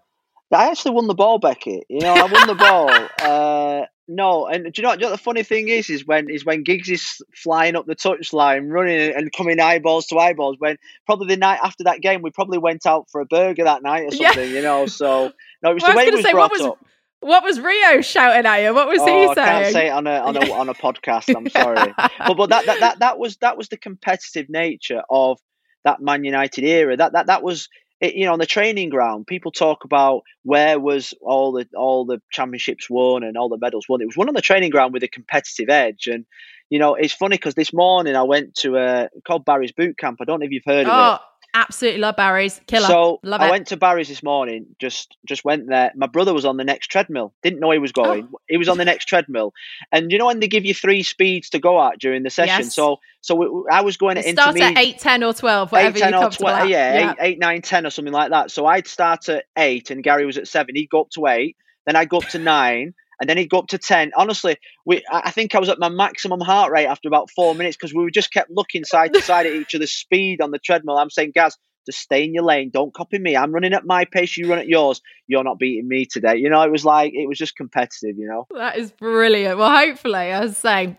[0.52, 1.82] I actually won the ball, Becky.
[1.90, 2.92] You know, I won the ball.
[3.26, 5.90] Uh, no, and do you, know, do you know what the funny thing is?
[5.90, 10.20] Is when is when Giggs is flying up the touchline, running and coming eyeballs to
[10.20, 10.58] eyeballs.
[10.60, 13.82] When probably the night after that game, we probably went out for a burger that
[13.82, 14.52] night or something.
[14.52, 14.56] Yeah.
[14.58, 15.32] You know, so
[15.64, 16.78] no, it was well, the way it was say, brought was, up.
[17.26, 18.72] What was Rio shouting at you?
[18.72, 19.40] What was oh, he saying?
[19.40, 21.36] I can't say it on a on a on a podcast.
[21.36, 25.40] I'm sorry, but but that, that that that was that was the competitive nature of
[25.86, 26.96] that Man United era.
[26.96, 27.68] That that that was
[28.00, 29.26] it, you know on the training ground.
[29.26, 33.88] People talk about where was all the all the championships won and all the medals
[33.90, 34.02] won.
[34.02, 36.06] It was won on the training ground with a competitive edge.
[36.06, 36.28] And
[36.70, 40.20] you know it's funny because this morning I went to a called Barry's Boot Camp.
[40.22, 40.92] I don't know if you've heard oh.
[40.92, 41.22] of it.
[41.22, 41.26] Oh,
[41.58, 42.60] Absolutely love Barry's.
[42.68, 42.88] Killer.
[42.88, 43.52] So love I it.
[43.52, 44.66] went to Barry's this morning.
[44.78, 45.94] Just just went there.
[45.96, 47.34] My brother was on the next treadmill.
[47.44, 48.28] Didn't know he was going.
[48.34, 48.38] Oh.
[48.50, 49.54] He was on the next treadmill.
[49.90, 52.66] And you know when they give you three speeds to go at during the session.
[52.66, 52.76] Yes.
[52.76, 56.14] So so I was going at start at eight, ten, or twelve, whatever 8, 10
[56.14, 57.12] or 12, yeah, yeah.
[57.12, 58.52] Eight, eight, nine, ten, or something like that.
[58.52, 60.76] So I'd start at eight, and Gary was at seven.
[60.76, 61.56] He'd go up to eight.
[61.86, 65.04] Then I'd go up to nine and then he'd go up to 10 honestly we
[65.12, 68.10] i think i was at my maximum heart rate after about four minutes because we
[68.12, 71.32] just kept looking side to side at each other's speed on the treadmill i'm saying
[71.34, 72.72] guys just stay in your lane.
[72.74, 73.38] Don't copy me.
[73.38, 74.36] I'm running at my pace.
[74.36, 75.02] You run at yours.
[75.28, 76.38] You're not beating me today.
[76.38, 78.48] You know, it was like, it was just competitive, you know?
[78.56, 79.58] That is brilliant.
[79.58, 80.98] Well, hopefully, I was saying,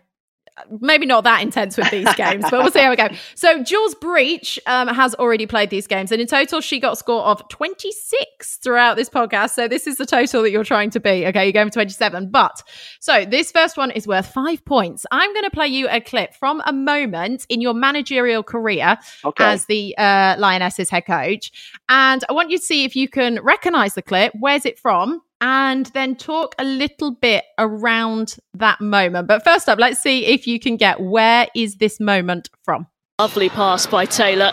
[0.80, 3.08] maybe not that intense with these games, but we'll see how we go.
[3.34, 6.96] So Jules Breach um, has already played these games, and in total, she got a
[6.96, 9.50] score of 26 throughout this podcast.
[9.50, 11.26] So this is the total that you're trying to beat.
[11.26, 12.30] Okay, you're going for 27.
[12.30, 12.62] But
[13.00, 15.06] so this first one is worth five points.
[15.10, 19.44] I'm going to play you a clip from a moment in your managerial career okay.
[19.44, 21.52] as the uh, Lionesses head coach,
[21.88, 24.32] and I want you to see if you can recognize the clip.
[24.38, 25.22] Where's it from?
[25.40, 29.28] And then talk a little bit around that moment.
[29.28, 32.86] But first up, let's see if you can get where is this moment from.
[33.18, 34.52] Lovely pass by Taylor.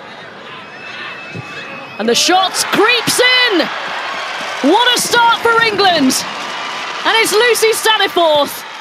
[2.00, 3.60] And the shot creeps in.
[4.70, 6.14] What a start for England.
[7.06, 8.72] And it's Lucy Staniforth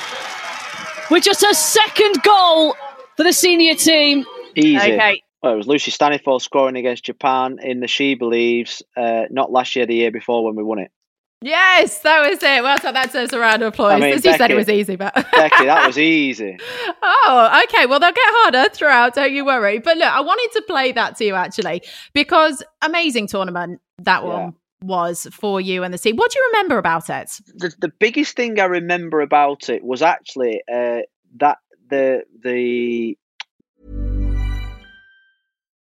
[1.10, 2.74] with just her second goal
[3.16, 4.24] for the senior team.
[4.54, 4.76] Easy.
[4.76, 5.22] Okay.
[5.42, 9.74] Well, it was Lucy Staniforth scoring against Japan in the She Believes, uh, not last
[9.74, 10.92] year, the year before when we won it.
[11.42, 12.62] Yes, that was it.
[12.62, 13.92] Well, so that deserves a round of applause.
[13.94, 16.56] I mean, As you said, it was easy, but Becky, that was easy.
[17.02, 17.86] oh, okay.
[17.86, 19.14] Well, they'll get harder throughout.
[19.14, 19.78] Don't you worry.
[19.78, 21.82] But look, I wanted to play that to you actually
[22.14, 24.54] because amazing tournament that one.
[24.84, 26.16] Was for you and the team.
[26.16, 27.30] What do you remember about it?
[27.54, 31.02] The, the biggest thing I remember about it was actually uh,
[31.36, 33.16] that the the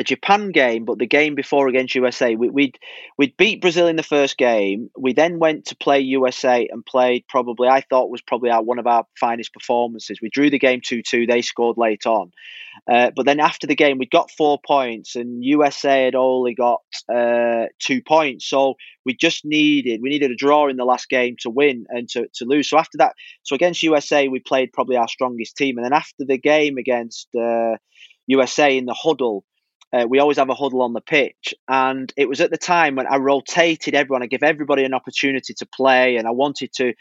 [0.00, 2.78] The Japan game, but the game before against USA, we, would
[3.18, 4.88] we'd beat Brazil in the first game.
[4.98, 8.78] We then went to play USA and played probably I thought was probably our, one
[8.78, 10.18] of our finest performances.
[10.22, 11.26] We drew the game two two.
[11.26, 12.32] They scored late on,
[12.90, 16.80] uh, but then after the game we got four points and USA had only got
[17.14, 18.48] uh, two points.
[18.48, 22.08] So we just needed we needed a draw in the last game to win and
[22.08, 22.70] to, to lose.
[22.70, 26.24] So after that, so against USA we played probably our strongest team, and then after
[26.24, 27.76] the game against uh,
[28.28, 29.44] USA in the huddle
[29.92, 32.96] uh, we always have a huddle on the pitch, and it was at the time
[32.96, 34.22] when I rotated everyone.
[34.22, 36.94] I give everybody an opportunity to play, and I wanted to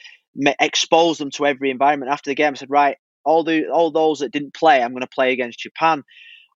[0.59, 2.11] expose them to every environment.
[2.11, 5.01] After the game, I said, "Right, all the all those that didn't play, I'm going
[5.01, 6.03] to play against Japan."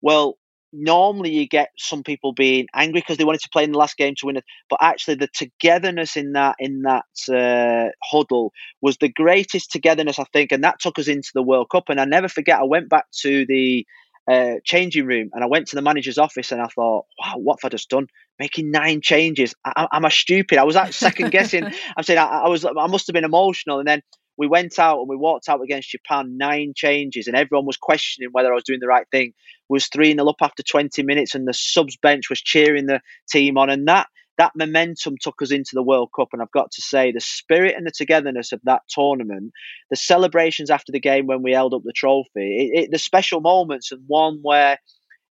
[0.03, 0.39] Well,
[0.73, 3.97] normally you get some people being angry because they wanted to play in the last
[3.97, 8.97] game to win it, but actually the togetherness in that in that uh, huddle was
[8.99, 11.89] the greatest togetherness I think, and that took us into the World Cup.
[11.89, 13.85] And I never forget, I went back to the
[14.29, 17.59] uh, changing room and I went to the manager's office and I thought, wow, what
[17.61, 18.07] have I just done?
[18.39, 19.55] Making nine changes.
[19.65, 20.59] I, am I stupid?
[20.59, 21.65] I was like second guessing.
[21.97, 23.79] I'm saying I, I, was, I must have been emotional.
[23.79, 24.03] And then
[24.37, 28.31] we went out and we walked out against Japan, nine changes, and everyone was questioning
[28.33, 29.35] whether I was doing the right thing.
[29.69, 33.59] was 3 0 up after 20 minutes, and the subs bench was cheering the team
[33.59, 33.69] on.
[33.69, 34.07] And that
[34.41, 36.29] that momentum took us into the World Cup.
[36.33, 39.53] And I've got to say, the spirit and the togetherness of that tournament,
[39.91, 42.31] the celebrations after the game when we held up the trophy,
[42.73, 44.79] it, it, the special moments, and one where,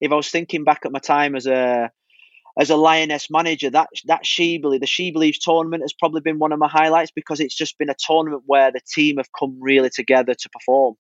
[0.02, 1.90] if I was thinking back at my time as a
[2.60, 6.38] as a Lioness manager, that that She Believe, the She Believes tournament has probably been
[6.38, 9.56] one of my highlights because it's just been a tournament where the team have come
[9.58, 10.96] really together to perform.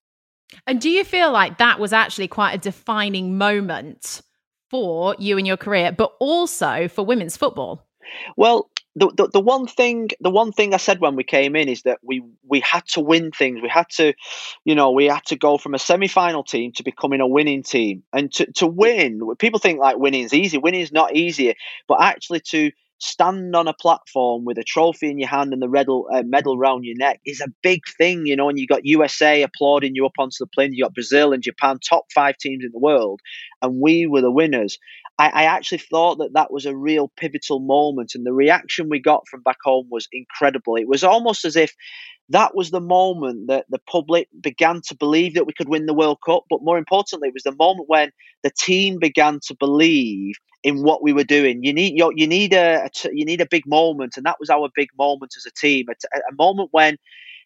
[0.66, 4.22] And do you feel like that was actually quite a defining moment
[4.70, 7.87] for you in your career, but also for women's football?
[8.36, 11.68] Well, the, the, the one thing the one thing I said when we came in
[11.68, 13.60] is that we we had to win things.
[13.62, 14.12] We had to,
[14.64, 17.62] you know, we had to go from a semi final team to becoming a winning
[17.62, 18.02] team.
[18.12, 20.58] And to, to win, people think like winning is easy.
[20.58, 21.54] Winning is not easy,
[21.86, 25.68] but actually to stand on a platform with a trophy in your hand and the
[25.68, 28.48] medal, uh, medal around your neck is a big thing, you know.
[28.48, 30.72] And you got USA applauding you up onto the plane.
[30.72, 33.20] You got Brazil and Japan, top five teams in the world,
[33.62, 34.78] and we were the winners.
[35.18, 39.00] I, I actually thought that that was a real pivotal moment, and the reaction we
[39.00, 40.76] got from back home was incredible.
[40.76, 41.72] It was almost as if
[42.30, 45.94] that was the moment that the public began to believe that we could win the
[45.94, 46.44] World Cup.
[46.50, 48.10] But more importantly, it was the moment when
[48.44, 51.64] the team began to believe in what we were doing.
[51.64, 54.88] You need you need a, you need a big moment, and that was our big
[54.98, 55.86] moment as a team.
[55.90, 56.98] A, a moment when,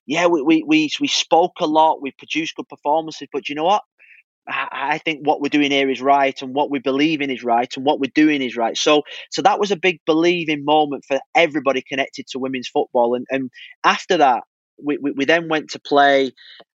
[0.06, 3.64] yeah, we, we we we spoke a lot, we produced good performances, but you know
[3.64, 3.82] what?
[4.48, 7.72] I think what we're doing here is right, and what we believe in is right,
[7.76, 8.76] and what we're doing is right.
[8.76, 13.14] So, so that was a big believing moment for everybody connected to women's football.
[13.14, 13.50] And, and
[13.84, 14.42] after that,
[14.82, 16.32] we, we, we then went to play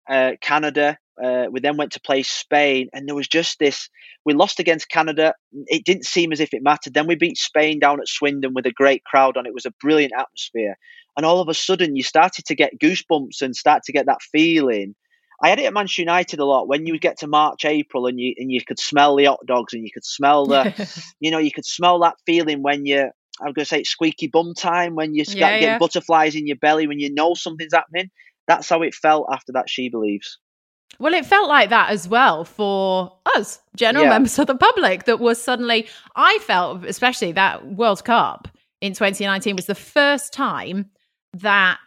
[0.09, 0.97] uh, Canada.
[1.23, 3.89] Uh, we then went to play Spain, and there was just this.
[4.25, 5.35] We lost against Canada.
[5.67, 6.95] It didn't seem as if it mattered.
[6.95, 9.47] Then we beat Spain down at Swindon with a great crowd on.
[9.47, 10.77] It was a brilliant atmosphere,
[11.17, 14.23] and all of a sudden, you started to get goosebumps and start to get that
[14.31, 14.95] feeling
[15.43, 18.07] I had it at Manchester United a lot when you would get to March, April,
[18.07, 21.31] and you and you could smell the hot dogs and you could smell the, you
[21.31, 23.11] know, you could smell that feeling when you.
[23.39, 25.79] I'm going to say it's squeaky bum time when you start yeah, getting yeah.
[25.79, 28.11] butterflies in your belly when you know something's happening.
[28.49, 29.69] That's how it felt after that.
[29.69, 30.39] She believes.
[30.99, 34.11] Well, it felt like that as well for us, general yeah.
[34.11, 35.05] members of the public.
[35.05, 38.49] That was suddenly, I felt, especially that World Cup
[38.81, 40.91] in 2019 was the first time
[41.35, 41.79] that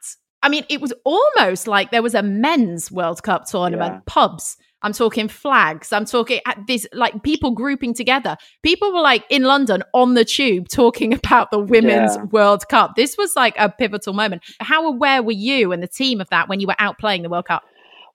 [0.42, 4.00] I mean, it was almost like there was a men's World Cup tournament, yeah.
[4.06, 4.58] pubs.
[4.82, 5.92] I'm talking flags.
[5.92, 8.38] I'm talking at this like people grouping together.
[8.64, 12.24] People were like in London on the tube talking about the women's yeah.
[12.24, 12.96] World Cup.
[12.96, 14.44] This was like a pivotal moment.
[14.62, 17.30] How aware were you and the team of that when you were out playing the
[17.30, 17.64] World Cup?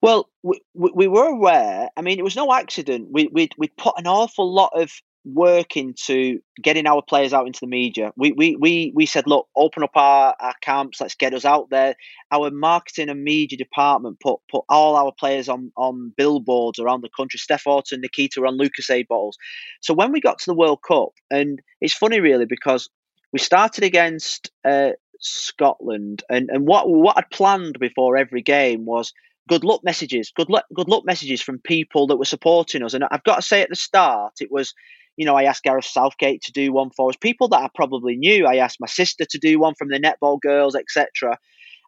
[0.01, 1.89] Well, we, we were aware.
[1.97, 3.09] I mean, it was no accident.
[3.11, 4.91] We we we put an awful lot of
[5.25, 8.13] work into getting our players out into the media.
[8.17, 11.71] We we we we said, look, open up our, our camps, let's get us out
[11.71, 11.95] there.
[12.31, 17.11] Our marketing and media department put put all our players on on billboards around the
[17.17, 17.39] country.
[17.39, 19.39] Steph Houghton, Nikita on Lucozade bottles.
[19.81, 22.89] So when we got to the World Cup, and it's funny really because
[23.33, 29.13] we started against uh, Scotland, and and what what I'd planned before every game was
[29.49, 32.95] good luck messages, good luck, good luck messages from people that were supporting us.
[32.95, 34.75] And I've got to say at the start, it was
[35.17, 37.17] you know, I asked Gareth Southgate to do one for us.
[37.17, 38.47] People that I probably knew.
[38.47, 41.39] I asked my sister to do one from the netball girls, etc.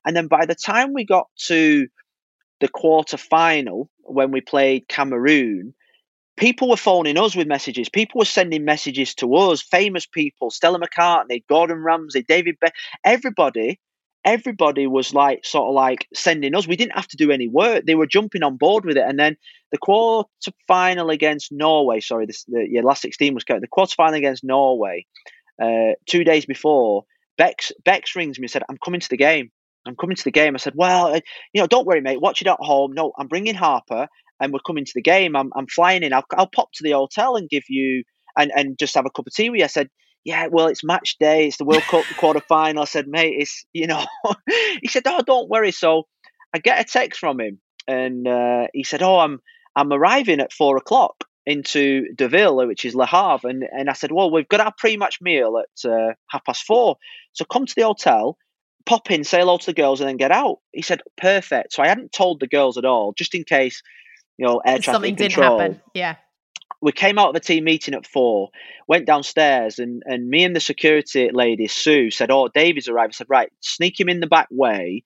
[0.04, 1.88] And then by the time we got to
[2.60, 5.74] the quarter final, when we played Cameroon,
[6.36, 7.88] people were phoning us with messages.
[7.88, 12.68] People were sending messages to us, famous people, Stella McCartney, Gordon Ramsay, David Be-
[13.04, 13.80] everybody
[14.26, 16.66] everybody was like sort of like sending us.
[16.66, 17.86] We didn't have to do any work.
[17.86, 19.04] They were jumping on board with it.
[19.06, 19.36] And then
[19.70, 20.28] the quarter
[20.66, 25.06] final against Norway, sorry, this, the yeah, last 16 was the quarter final against Norway,
[25.62, 27.04] uh, two days before,
[27.38, 29.50] Bex, Bex rings me and said, I'm coming to the game.
[29.86, 30.54] I'm coming to the game.
[30.56, 32.20] I said, well, you know, don't worry, mate.
[32.20, 32.92] Watch it at home.
[32.92, 34.08] No, I'm bringing Harper
[34.40, 35.36] and we're coming to the game.
[35.36, 36.12] I'm, I'm flying in.
[36.12, 38.02] I'll, I'll pop to the hotel and give you
[38.36, 39.64] and, and just have a cup of tea with you.
[39.64, 39.88] I said,
[40.26, 41.46] yeah, well, it's match day.
[41.46, 42.82] It's the World Cup quarter final.
[42.82, 44.04] I said, mate, it's, you know,
[44.82, 45.70] he said, oh, don't worry.
[45.70, 46.08] So
[46.52, 49.40] I get a text from him and uh, he said, oh, I'm,
[49.76, 53.48] I'm arriving at four o'clock into Deauville, which is Le Havre.
[53.48, 56.96] And, and I said, well, we've got our pre-match meal at uh, half past four.
[57.32, 58.36] So come to the hotel,
[58.84, 60.58] pop in, say hello to the girls, and then get out.
[60.72, 61.72] He said, perfect.
[61.72, 63.80] So I hadn't told the girls at all, just in case,
[64.38, 65.80] you know, air traffic Something didn't happen.
[65.94, 66.16] Yeah.
[66.80, 68.50] We came out of the team meeting at four,
[68.86, 73.14] went downstairs, and, and me and the security lady, Sue, said, Oh, David's arrived.
[73.14, 75.04] I said, Right, sneak him in the back way.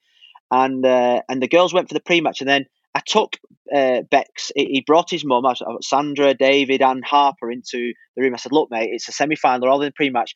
[0.50, 2.40] And uh, and the girls went for the pre match.
[2.40, 3.36] And then I took
[3.72, 5.44] uh, Bex, he brought his mum,
[5.80, 8.34] Sandra, David, and Harper into the room.
[8.34, 10.34] I said, Look, mate, it's a semi final, all in the pre match.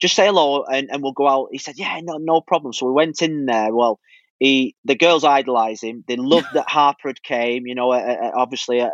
[0.00, 1.48] Just say hello and, and we'll go out.
[1.50, 2.72] He said, Yeah, no, no problem.
[2.72, 3.74] So we went in there.
[3.74, 3.98] Well,
[4.38, 6.04] he the girls idolise him.
[6.06, 8.90] They loved that Harper had came, you know, uh, obviously a,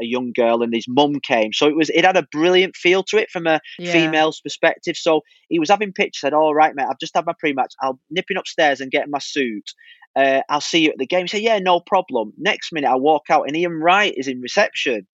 [0.00, 1.52] a, young girl, and his mum came.
[1.52, 3.92] So it was it had a brilliant feel to it from a Yeah.
[3.92, 4.96] female's perspective.
[4.96, 6.20] So he was having pictures.
[6.20, 7.74] Said, "All right, mate, I've just had my pre-match.
[7.82, 9.70] I'll nipping upstairs and getting my suit.
[10.16, 12.96] Uh, I'll see you at the game." He said, "Yeah, no problem." Next minute, I
[12.96, 15.06] walk out, and Ian Wright is in reception.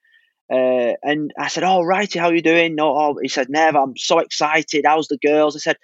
[0.53, 3.79] Uh, and I said, "Oh, Wrighty, how you doing?" No, oh, he said, "Never.
[3.79, 4.85] I'm so excited.
[4.87, 5.77] How's the girls?" I said,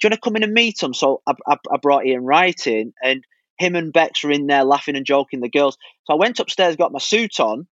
[0.00, 2.24] "Do you want to come in and meet them?" So I, I, I brought Ian
[2.24, 3.24] Wright in, and
[3.58, 5.40] him and Bex were in there laughing and joking.
[5.40, 5.76] The girls.
[6.04, 7.66] So I went upstairs, got my suit on,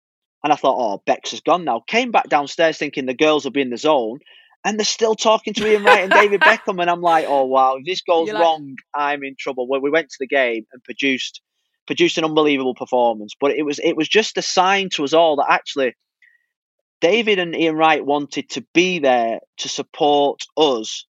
[0.46, 3.52] and I thought, "Oh, Bex has gone now." Came back downstairs thinking the girls will
[3.52, 4.20] be in the zone,
[4.64, 7.78] and they're still talking to Ian Wright and David Beckham, and I'm like, "Oh wow,
[7.78, 10.68] if this goes You're like- wrong, I'm in trouble." Well, we went to the game
[10.72, 11.42] and produced
[11.88, 15.38] produced an unbelievable performance, but it was it was just a sign to us all
[15.38, 15.96] that actually
[17.02, 21.06] David and Ian Wright wanted to be there to support us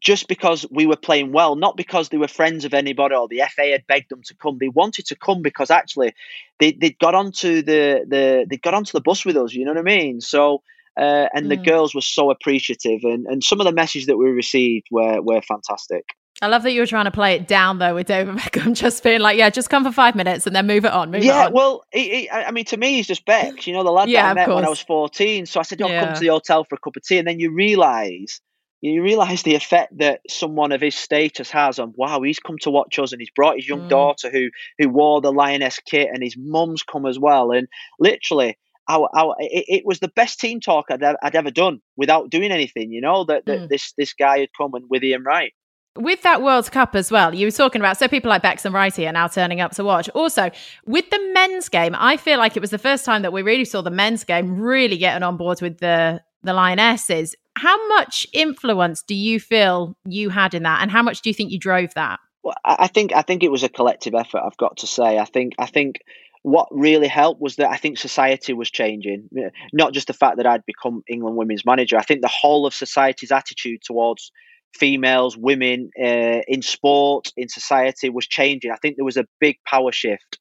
[0.00, 3.42] just because we were playing well, not because they were friends of anybody or the
[3.54, 4.58] FA had begged them to come.
[4.58, 6.14] They wanted to come because actually
[6.60, 9.52] they they got onto the the they got onto the bus with us.
[9.52, 10.20] You know what I mean?
[10.20, 10.62] So.
[10.94, 11.64] Uh, and the Mm.
[11.64, 15.40] girls were so appreciative, and, and some of the messages that we received were were
[15.40, 16.04] fantastic.
[16.42, 19.02] I love that you were trying to play it down though with David Beckham, just
[19.02, 21.10] being like, yeah, just come for five minutes and then move it on.
[21.10, 21.52] Move yeah, it on.
[21.54, 23.66] well, he, he, I I mean, to me, he's just Beck.
[23.66, 25.46] you know, the lad Yeah, that I met when I was 14.
[25.46, 26.00] So I said, "Yo, Yeah.
[26.00, 27.16] come to the hotel for a cup of tea.
[27.16, 28.42] And then you realise,
[28.82, 32.70] you realise the effect that someone of his status has on, wow, he's come to
[32.70, 33.88] watch us and he's brought his young Mm.
[33.88, 37.52] daughter who who wore the Lioness kit and his mum's come as well.
[37.52, 37.68] And
[38.00, 41.80] literally, our, our, it, it was the best team talk I'd, ever- I'd ever done
[41.96, 43.68] without doing anything, you know, that, that Mm.
[43.68, 45.52] this, this guy had come and with Ian Wright.
[45.96, 48.74] With that World Cup as well, you were talking about so people like Bex and
[48.74, 50.08] Wrighty are now turning up to watch.
[50.10, 50.50] Also,
[50.86, 53.66] with the men's game, I feel like it was the first time that we really
[53.66, 57.36] saw the men's game really getting on board with the the Lionesses.
[57.56, 61.34] How much influence do you feel you had in that, and how much do you
[61.34, 62.18] think you drove that?
[62.42, 64.42] Well, I think I think it was a collective effort.
[64.44, 65.18] I've got to say.
[65.18, 66.00] I think I think
[66.42, 69.28] what really helped was that I think society was changing.
[69.72, 71.96] Not just the fact that I'd become England women's manager.
[71.96, 74.32] I think the whole of society's attitude towards
[74.74, 78.72] females, women uh, in sport, in society was changing.
[78.72, 80.38] I think there was a big power shift,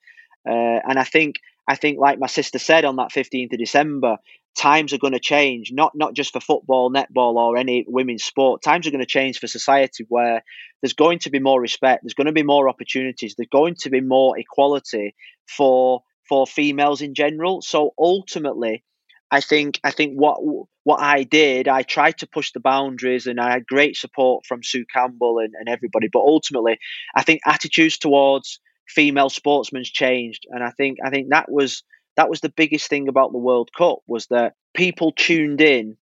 [0.49, 1.35] uh, and I think
[1.67, 4.17] I think like my sister said on that fifteenth of December,
[4.57, 5.71] times are going to change.
[5.71, 8.61] Not not just for football, netball, or any women's sport.
[8.61, 10.43] Times are going to change for society where
[10.81, 12.03] there's going to be more respect.
[12.03, 13.35] There's going to be more opportunities.
[13.35, 15.15] There's going to be more equality
[15.47, 17.61] for for females in general.
[17.61, 18.83] So ultimately,
[19.29, 20.39] I think I think what
[20.83, 24.63] what I did, I tried to push the boundaries, and I had great support from
[24.63, 26.09] Sue Campbell and, and everybody.
[26.11, 26.79] But ultimately,
[27.15, 31.83] I think attitudes towards female sportsmen's changed, and I think I think that was
[32.17, 35.97] that was the biggest thing about the World Cup was that people tuned in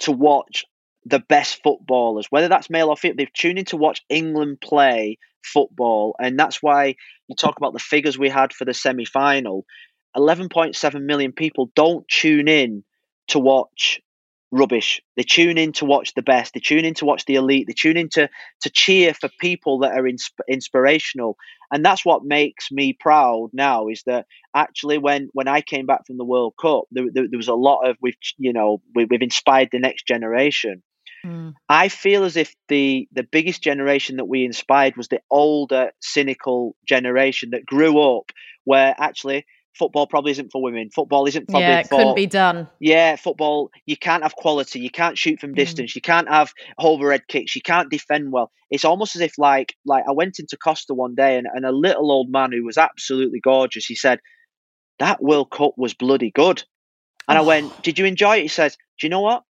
[0.00, 0.64] to watch
[1.04, 3.16] the best footballers, whether that's male or female.
[3.16, 6.96] They've tuned in to watch England play football, and that's why
[7.28, 9.64] you talk about the figures we had for the semi final.
[10.16, 12.84] 11.7 million people don't tune in
[13.28, 14.00] to watch
[14.50, 15.00] rubbish.
[15.16, 16.54] They tune in to watch the best.
[16.54, 17.66] They tune in to watch the elite.
[17.66, 18.28] They tune in to,
[18.62, 21.36] to cheer for people that are insp- inspirational.
[21.72, 26.06] And that's what makes me proud now is that actually when, when I came back
[26.06, 29.04] from the World Cup, there, there, there was a lot of, we've, you know, we,
[29.04, 30.82] we've inspired the next generation.
[31.24, 31.54] Mm.
[31.68, 36.74] I feel as if the the biggest generation that we inspired was the older, cynical
[36.86, 38.32] generation that grew up
[38.64, 39.44] where actually
[39.78, 40.90] football probably isn't for women.
[40.90, 42.68] Football isn't probably for yeah, it for couldn't be done.
[42.80, 44.80] yeah, football, you can't have quality.
[44.80, 45.56] You can't shoot from hmm.
[45.56, 45.94] distance.
[45.94, 47.54] You can't have overhead kicks.
[47.54, 48.50] You can't defend well.
[48.70, 51.72] It's almost as if like like I went into Costa one day and, and a
[51.72, 54.20] little old man who was absolutely gorgeous, he said,
[54.98, 56.62] That World Cup was bloody good.
[57.28, 57.80] And I went, oh.
[57.82, 58.42] Did you enjoy it?
[58.42, 59.42] He says, Do you know what?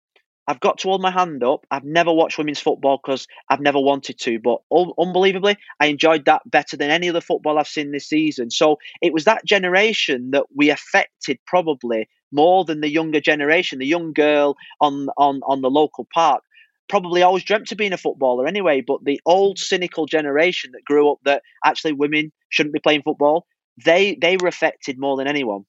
[0.50, 1.68] I've got to hold my hand up.
[1.70, 6.26] I've never watched women's football because I've never wanted to, but un- unbelievably, I enjoyed
[6.26, 8.50] that better than any other football I've seen this season.
[8.50, 13.78] So it was that generation that we affected probably more than the younger generation.
[13.78, 16.44] The young girl on on on the local park
[16.90, 18.82] probably always dreamt of being a footballer anyway.
[18.82, 23.46] But the old cynical generation that grew up that actually women shouldn't be playing football,
[23.86, 25.66] they they were affected more than anyone.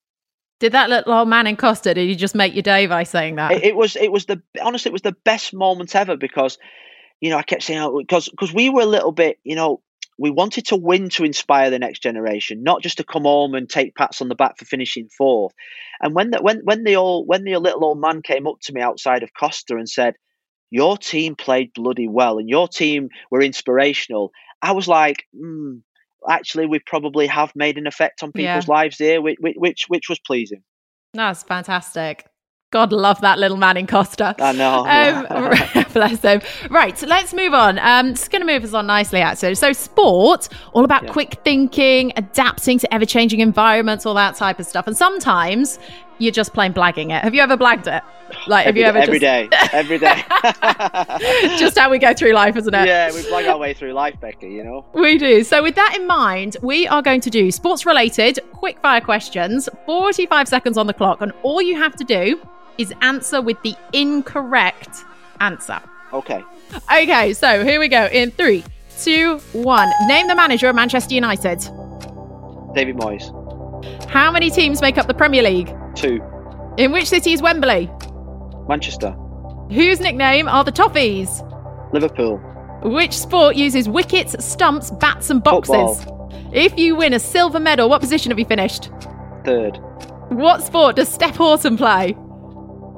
[0.61, 1.95] Did that little old man in Costa?
[1.95, 3.53] Did he just make your day by saying that?
[3.53, 6.59] It, it was it was the honestly it was the best moment ever because
[7.21, 9.81] you know I kept saying because because we were a little bit you know
[10.19, 13.71] we wanted to win to inspire the next generation, not just to come home and
[13.71, 15.55] take pats on the back for finishing fourth.
[15.99, 18.75] And when the, when when the old when the little old man came up to
[18.75, 20.17] me outside of Costa and said,
[20.69, 24.31] "Your team played bloody well and your team were inspirational,"
[24.61, 25.25] I was like.
[25.35, 25.79] Hmm,
[26.31, 28.75] Actually, we probably have made an effect on people's Yeah.
[28.75, 30.63] lives here, which, which which was pleasing.
[31.13, 32.25] That's fantastic.
[32.73, 34.37] God love that little man in Costa.
[34.39, 34.87] I know.
[34.87, 36.41] Um, bless him.
[36.71, 37.81] Right, so let's move on.
[37.81, 39.57] Um, it's going to move us on nicely, actually.
[39.57, 41.11] So, sport, all about Yeah.
[41.13, 44.87] quick thinking, adapting to ever changing environments, all that type of stuff.
[44.87, 45.81] And sometimes
[46.21, 47.25] you're just plain blagging it.
[47.25, 48.03] Have you ever blagged it?
[48.47, 50.23] Like, have every, you ever every just, day, every day.
[51.59, 52.87] just how we go through life, isn't it?
[52.87, 54.51] yeah, we blag our way through life, Becky.
[54.51, 54.87] You know.
[54.93, 55.43] We do.
[55.43, 59.69] So, with that in mind, we are going to do sports related quick fire questions,
[59.87, 61.23] 45 seconds on the clock.
[61.23, 62.41] And all you have to do
[62.79, 65.05] is answer with the incorrect
[65.41, 65.81] answer.
[66.13, 66.45] Okay.
[66.93, 68.07] Okay, so here we go.
[68.13, 68.65] In three,
[69.01, 69.91] two, one.
[70.07, 71.61] Name the manager of Manchester United.
[72.75, 73.37] David Moyes.
[74.09, 75.75] How many teams make up the Premier League?
[75.95, 76.23] Two.
[76.77, 77.91] In which city is Wembley?
[78.69, 79.11] Manchester.
[79.71, 81.43] Whose nickname are the Toffees?
[81.93, 82.39] Liverpool.
[82.83, 86.05] Which sport uses wickets, stumps, bats, and boxes?
[86.05, 86.51] Football.
[86.53, 88.91] If you win a silver medal, what position have you finished?
[89.45, 89.77] Third.
[90.31, 92.15] What sport does Steph Houghton play?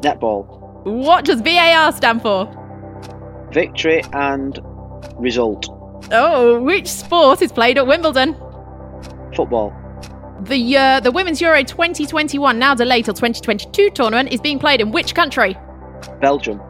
[0.02, 0.84] Netball.
[0.84, 2.46] What does VAR stand for?
[3.52, 4.58] Victory and
[5.16, 5.66] result.
[6.12, 8.34] Oh, which sport is played at Wimbledon?
[9.34, 9.72] Football.
[10.42, 14.90] The uh, the Women's Euro 2021, now delayed till 2022 tournament, is being played in
[14.90, 15.56] which country?
[16.20, 16.60] Belgium.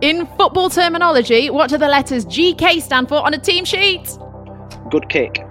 [0.00, 4.16] In football terminology, what do the letters GK stand for on a team sheet?
[4.90, 5.44] Good kick.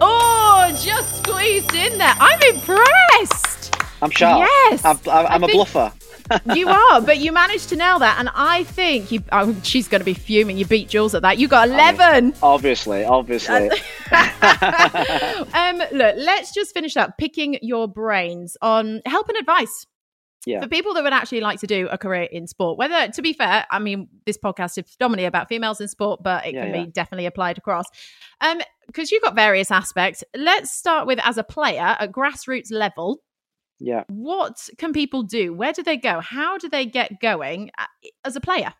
[0.00, 2.14] Oh, just squeezed in there.
[2.20, 3.74] I'm impressed.
[4.02, 4.46] I'm sharp.
[4.70, 5.92] Yes, I'm, I'm, I'm a think- bluffer.
[6.54, 9.22] You are, but you managed to nail that, and I think you.
[9.32, 10.56] Oh, she's going to be fuming.
[10.58, 11.38] You beat Jules at that.
[11.38, 12.34] You got 11.
[12.42, 13.70] Obviously, obviously.
[14.12, 19.86] um, look, let's just finish up picking your brains on help and advice.
[20.46, 20.60] Yeah.
[20.60, 23.32] For people that would actually like to do a career in sport, whether to be
[23.32, 26.74] fair, I mean, this podcast is predominantly about females in sport, but it Yeah, can
[26.74, 26.84] yeah.
[26.84, 27.86] be definitely applied across.
[28.40, 30.22] Um, because you've got various aspects.
[30.36, 33.18] Let's start with as a player at grassroots level.
[33.78, 34.04] Yeah.
[34.08, 35.52] What can people do?
[35.52, 36.20] Where do they go?
[36.20, 37.86] How do they get going uh,
[38.24, 38.72] as a player?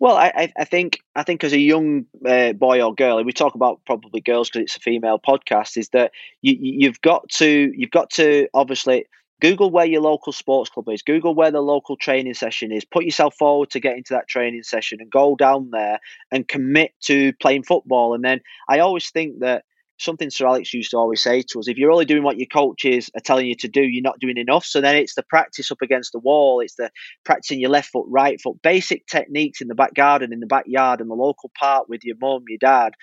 [0.00, 3.32] Well, I, I- think I think as a young uh, boy or girl, and we
[3.32, 7.72] talk about probably girls because it's a female podcast, is that you- you've got to
[7.76, 9.06] you've got to obviously
[9.40, 13.04] Google where your local sports club is, Google where the local training session is, put
[13.04, 16.00] yourself forward to get into that training session, and go down there
[16.30, 18.14] and commit to playing football.
[18.14, 19.64] And then I always think that
[19.98, 22.46] something Sir Alex used to always say to us: if you're only doing what your
[22.46, 24.64] coaches are telling you to do, you're not doing enough.
[24.64, 26.90] So then it's the practice up against the wall, it's the
[27.24, 31.00] practicing your left foot, right foot, basic techniques in the back garden, in the backyard,
[31.00, 32.94] in the local park with your mum, your dad,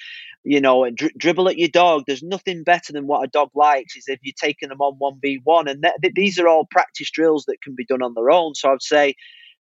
[0.44, 2.04] you know, and dri- dribble at your dog.
[2.08, 5.20] There's nothing better than what a dog likes is if you're taking them on one
[5.22, 8.14] v one, and th- th- these are all practice drills that can be done on
[8.16, 8.56] their own.
[8.56, 9.16] So I'd say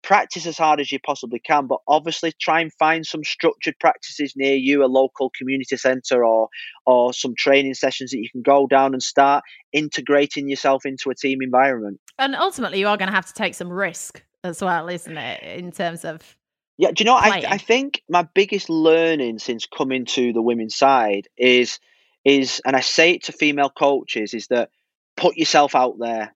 [0.07, 4.35] practice as hard as you possibly can, but obviously try and find some structured practices
[4.37, 6.49] near you, a local community centre or
[6.87, 9.43] or some training sessions that you can go down and start
[9.73, 12.01] integrating yourself into a team environment.
[12.19, 15.43] And ultimately, you are going to have to take some risk as well, isn't it?
[15.43, 16.39] In terms of
[16.79, 17.17] Yeah, do you know?
[17.17, 17.45] I.
[17.49, 21.81] I think my biggest learning since coming to the women's side is
[22.25, 24.71] is, and I say it to female coaches, is that
[25.17, 26.33] put yourself out there.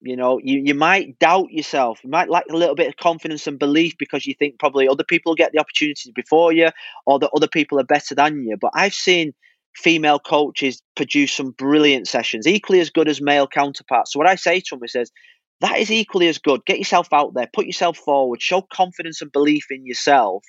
[0.00, 2.00] You know, you, you might doubt yourself.
[2.04, 5.04] You might lack a little bit of confidence and belief because you think probably other
[5.04, 6.68] people get the opportunities before you
[7.06, 8.56] or that other people are better than you.
[8.60, 9.32] But I've seen
[9.74, 14.12] female coaches produce some brilliant sessions, equally as good as male counterparts.
[14.12, 15.10] So what I say to them is, says,
[15.60, 16.64] that is equally as good.
[16.66, 20.44] Get yourself out there, put yourself forward, show confidence and belief in yourself,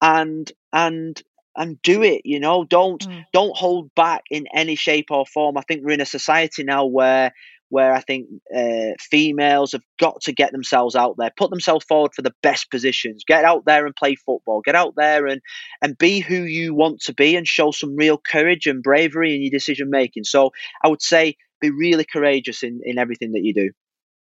[0.00, 1.22] and and
[1.56, 2.22] and do it.
[2.24, 3.24] You know, don't Mm.
[3.32, 5.58] don't hold back in any shape or form.
[5.58, 7.32] I think we're in a society now where
[7.68, 12.14] where I think uh, females have got to get themselves out there, put themselves forward
[12.14, 15.40] for the best positions, get out there and play football, get out there and
[15.82, 19.42] and be who you want to be, and show some real courage and bravery in
[19.42, 20.24] your decision making.
[20.24, 20.52] So
[20.82, 23.70] I would say be really courageous in in everything that you do.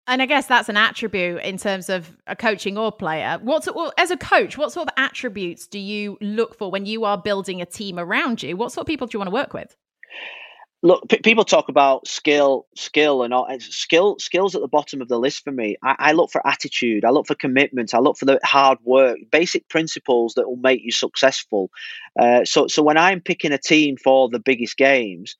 [0.08, 3.38] And I guess that's an attribute in terms of a coaching or player.
[3.40, 7.04] What's well, as a coach, what sort of attributes do you look for when you
[7.04, 8.56] are building a team around you?
[8.56, 9.76] What sort of people do you want to work with?
[10.82, 13.46] Look, p- people talk about skill, skill, and all.
[13.60, 15.76] Skill, skills at the bottom of the list for me.
[15.82, 17.04] I, I, look for attitude.
[17.04, 17.94] I look for commitment.
[17.94, 21.70] I look for the hard work, basic principles that will make you successful.
[22.18, 25.36] Uh, so, so when I'm picking a team for the biggest games,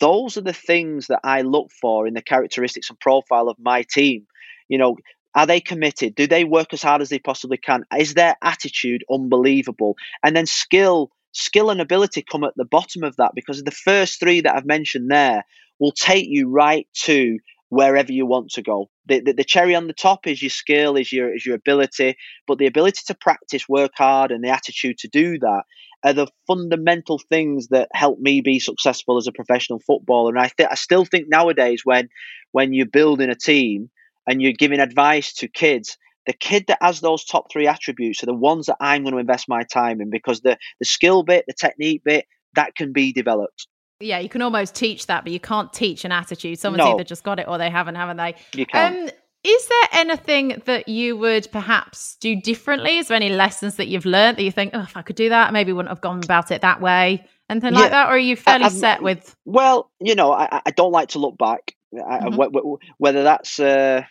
[0.00, 3.82] those are the things that I look for in the characteristics and profile of my
[3.82, 4.26] team.
[4.68, 4.96] You know,
[5.34, 6.14] are they committed?
[6.14, 7.84] Do they work as hard as they possibly can?
[7.96, 9.96] Is their attitude unbelievable?
[10.22, 14.20] And then skill skill and ability come at the bottom of that because the first
[14.20, 15.44] three that I've mentioned there
[15.78, 18.88] will take you right to wherever you want to go.
[19.06, 22.16] The, the, the, cherry on the top is your skill, is your is your ability,
[22.46, 25.64] but the ability to practice, work hard, and the attitude to do that
[26.04, 30.30] are the fundamental things that help me be successful as a professional footballer.
[30.30, 32.08] And I th- I still think nowadays when
[32.52, 33.90] when you're building a team
[34.26, 38.26] and you're giving advice to kids, the kid that has those top three attributes are
[38.26, 41.44] the ones that I'm going to invest my time in because the the skill bit,
[41.46, 43.66] the technique bit, that can be developed.
[44.00, 46.58] Yeah, you can almost teach that, but you can't teach an attitude.
[46.58, 46.94] Someone's no.
[46.94, 48.34] either just got it or they haven't, haven't they?
[48.54, 49.04] You can.
[49.04, 49.10] Um,
[49.44, 52.96] is there anything that you would perhaps do differently?
[52.96, 55.28] Is there any lessons that you've learned that you think, oh, if I could do
[55.28, 57.26] that, maybe wouldn't have gone about it that way?
[57.50, 57.80] Anything yeah.
[57.80, 58.06] like that?
[58.08, 59.36] Or are you fairly I, set with?
[59.44, 61.74] Well, you know, I, I don't like to look back.
[61.94, 62.84] Mm-hmm.
[62.98, 64.02] whether that's uh,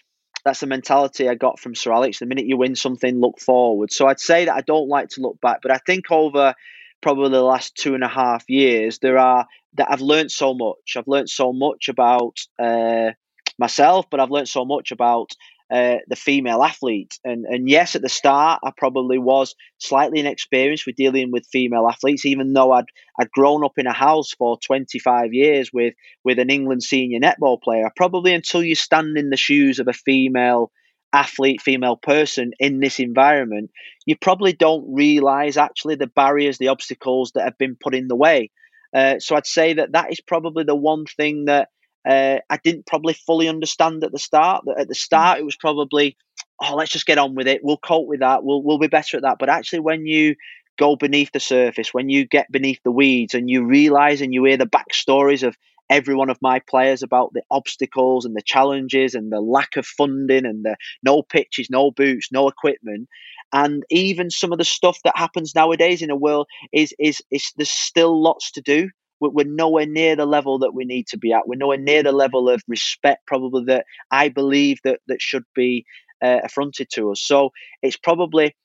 [0.45, 2.19] that's the mentality I got from Sir Alex.
[2.19, 3.91] The minute you win something, look forward.
[3.91, 6.53] So I'd say that I don't like to look back, but I think over
[7.01, 10.95] probably the last two and a half years, there are that I've learned so much.
[10.95, 13.11] I've learned so much about uh,
[13.57, 15.31] myself, but I've learned so much about
[15.73, 17.17] uh, the female athlete.
[17.23, 21.87] And and yes, at the start, I probably was slightly inexperienced with dealing with female
[21.87, 22.85] athletes, even though I'd
[23.19, 27.59] I'd grown up in a house for 25 years with with an England senior netball
[27.59, 27.89] player.
[27.95, 30.71] Probably until you stand in the shoes of a female
[31.11, 33.71] athlete, female person in this environment,
[34.05, 38.15] you probably don't realize actually the barriers, the obstacles that have been put in the
[38.15, 38.51] way.
[38.95, 41.69] Uh, so I'd say that that is probably the one thing that
[42.07, 44.63] uh, I didn't probably fully understand at the start.
[44.65, 46.17] That at the start it was probably,
[46.61, 47.61] oh, let's just get on with it.
[47.63, 48.43] We'll cope with that.
[48.43, 49.37] We'll we'll be better at that.
[49.39, 50.35] But actually, when you
[50.77, 54.43] go beneath the surface, when you get beneath the weeds, and you realize and you
[54.43, 55.55] hear the backstories of
[55.89, 59.85] every one of my players about the obstacles and the challenges and the lack of
[59.85, 63.07] funding and the no pitches, no boots, no equipment,
[63.53, 67.53] and even some of the stuff that happens nowadays in the world is is is
[67.55, 68.89] there's still lots to do
[69.31, 71.47] we're nowhere near the level that we need to be at.
[71.47, 75.85] We're nowhere near the level of respect, probably that I believe that that should be
[76.23, 77.21] uh, affronted to us.
[77.21, 77.51] So
[77.81, 78.55] it's probably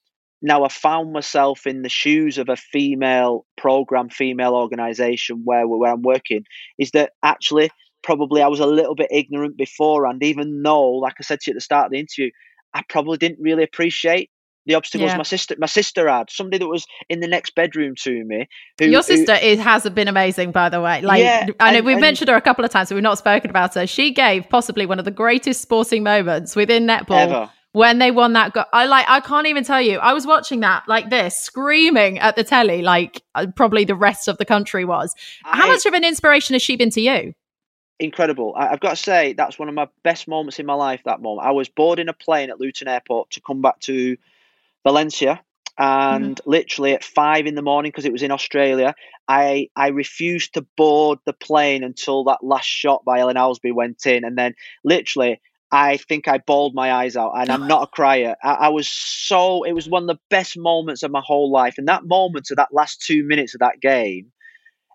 [0.41, 5.93] now I found myself in the shoes of a female program, female organization where where
[5.93, 6.45] I'm working.
[6.79, 7.71] Is that actually
[8.03, 11.51] probably I was a little bit ignorant before, and even though, like I said to
[11.51, 12.31] you at the start of the interview,
[12.75, 14.31] I probably didn't really appreciate
[14.69, 15.17] the obstacles yeah.
[15.17, 18.47] my sister my sister had somebody that was in the next bedroom to me
[18.79, 21.81] who, your sister who, is, has been amazing by the way like yeah, i know
[21.81, 24.49] we've mentioned her a couple of times but we've not spoken about her she gave
[24.49, 27.51] possibly one of the greatest sporting moments within netball ever.
[27.73, 30.61] when they won that go- i like i can't even tell you i was watching
[30.61, 34.85] that like this screaming at the telly like uh, probably the rest of the country
[34.85, 35.15] was
[35.45, 37.33] how I, much of an inspiration has she been to you
[38.01, 38.55] incredible.
[38.57, 41.01] I, have got to say that's one of my best moments in my life.
[41.05, 44.17] That moment, I was boarding a plane at Luton Airport to come back to
[44.85, 45.41] Valencia,
[45.79, 46.51] and mm-hmm.
[46.51, 48.95] literally at five in the morning because it was in Australia,
[49.27, 54.07] I I refused to board the plane until that last shot by Helen Housby went
[54.07, 54.55] in, and then
[54.85, 55.41] literally.
[55.71, 58.37] I think I bawled my eyes out, and I'm not a crier.
[58.43, 61.75] I, I, was so, it was one of the best moments of my whole life.
[61.77, 64.33] And that moment of that last two minutes of that game,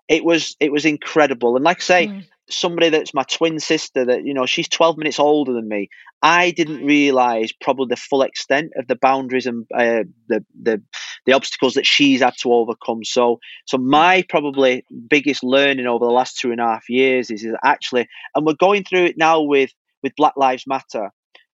[0.08, 1.54] it was, it was incredible.
[1.54, 4.98] And like I say, mm somebody that's my twin sister that you know she's 12
[4.98, 5.88] minutes older than me.
[6.22, 10.82] I didn't realize probably the full extent of the boundaries and uh, the the
[11.26, 13.04] the obstacles that she's had to overcome.
[13.04, 17.44] So so my probably biggest learning over the last two and a half years is,
[17.44, 19.70] is actually and we're going through it now with
[20.02, 21.10] with black lives matter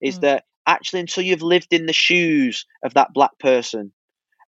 [0.01, 0.21] is mm.
[0.21, 3.91] that actually until you've lived in the shoes of that black person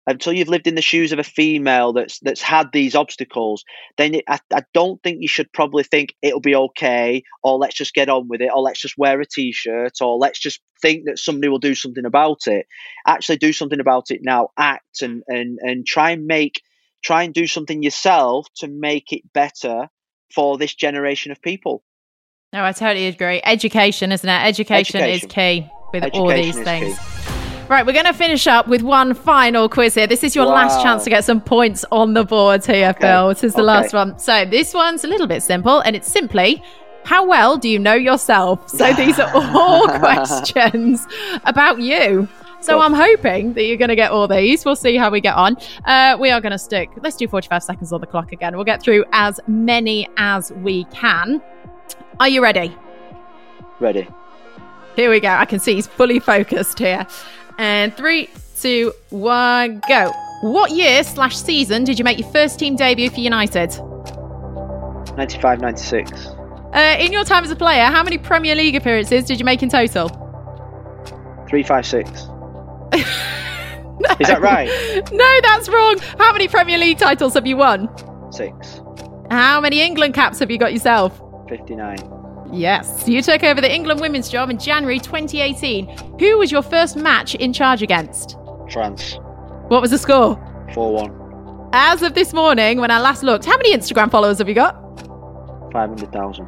[0.08, 3.64] until you've lived in the shoes of a female that's that's had these obstacles,
[3.98, 7.76] then it, I, I don't think you should probably think it'll be okay, or let's
[7.76, 11.06] just get on with it, or let's just wear a t-shirt, or let's just think
[11.06, 12.66] that somebody will do something about it.
[13.06, 14.50] Actually, do something about it now.
[14.58, 16.62] Act and and and try and make
[17.04, 19.90] try and do something yourself to make it better
[20.34, 21.84] for this generation of people.
[22.54, 23.42] No, I totally agree.
[23.44, 24.46] Education, isn't it?
[24.46, 25.30] Education, Education.
[25.30, 26.98] is key with all these things.
[26.98, 27.17] key.
[27.70, 30.08] Right, we're going to finish up with one final quiz here.
[30.08, 33.28] This is your last chance to get some points on the board here, Phil.
[33.28, 33.66] This is the okay.
[33.66, 34.18] last one.
[34.18, 36.64] So this one's a little bit simple, and it's simply.
[37.04, 38.70] How well do you know yourself?
[38.70, 41.06] So these are all questions
[41.44, 42.30] about you.
[42.62, 42.80] So.
[42.80, 44.64] I'm hoping that you're going to get all these.
[44.64, 45.58] We'll see how we get on.
[45.84, 46.90] Uh, we are going to stick.
[47.02, 48.56] Let's do 45 seconds on the clock again.
[48.56, 51.42] We'll get through as many as we can.
[52.22, 52.76] Are you ready?
[53.82, 54.08] Ready.
[54.96, 55.30] Here we go.
[55.30, 57.06] I can see he's fully focused here.
[57.58, 58.30] And three,
[58.60, 60.12] two, one, go.
[60.42, 63.72] What year slash season did you make your first team debut for United?
[65.18, 66.28] 95 96.
[66.74, 69.64] Uh, in your time as a player, how many Premier League appearances did you make
[69.64, 70.10] in total?
[71.50, 72.10] 356.
[74.20, 74.70] Is that right?
[75.12, 75.98] No, that's wrong.
[76.20, 77.90] How many Premier League titles have you won?
[78.32, 78.82] 6.
[79.32, 81.20] How many England caps have you got yourself?
[81.50, 81.98] 59.
[82.52, 83.08] Yes.
[83.08, 85.88] You took over the England women's job in January 2018.
[86.20, 88.38] Who was your first match in charge against?
[88.72, 89.18] France.
[89.68, 90.36] What was the score?
[90.74, 91.70] 4 1.
[91.74, 94.76] As of this morning, when I last looked, how many Instagram followers have you got?
[95.72, 96.48] 500,000.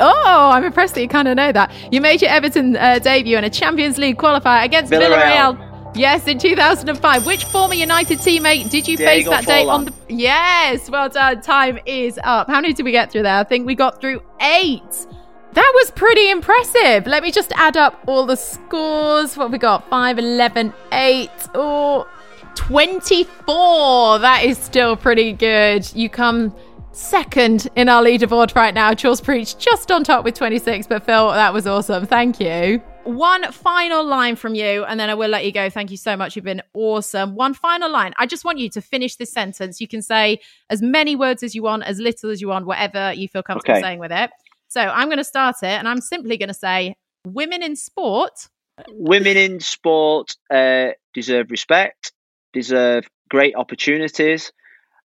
[0.00, 1.72] Oh, I'm impressed that you kind of know that.
[1.92, 5.56] You made your Everton uh, debut in a Champions League qualifier against Villarreal.
[5.56, 5.96] Villarreal.
[5.96, 7.26] Yes, in 2005.
[7.26, 9.92] Which former United teammate did you face that day on the?
[10.08, 11.40] Yes, well done.
[11.40, 12.48] Time is up.
[12.48, 13.36] How many did we get through there?
[13.38, 15.06] I think we got through eight.
[15.54, 17.06] That was pretty impressive.
[17.06, 19.36] Let me just add up all the scores.
[19.36, 19.88] What have we got?
[19.88, 22.08] 5, 11, 8, oh,
[22.56, 24.18] 24.
[24.18, 25.88] That is still pretty good.
[25.94, 26.54] You come
[26.90, 28.94] second in our leaderboard right now.
[28.94, 30.86] Charles Preach just on top with 26.
[30.88, 32.06] But Phil, that was awesome.
[32.06, 32.82] Thank you.
[33.04, 35.68] One final line from you, and then I will let you go.
[35.68, 36.36] Thank you so much.
[36.36, 37.34] You've been awesome.
[37.34, 38.14] One final line.
[38.16, 39.78] I just want you to finish this sentence.
[39.78, 40.40] You can say
[40.70, 43.74] as many words as you want, as little as you want, whatever you feel comfortable
[43.74, 43.82] Okay.
[43.82, 44.30] saying with it.
[44.74, 48.48] So I'm going to start it, and I'm simply going to say women in sport.
[48.90, 52.12] Women in sport uh, deserve respect,
[52.52, 54.50] deserve great opportunities,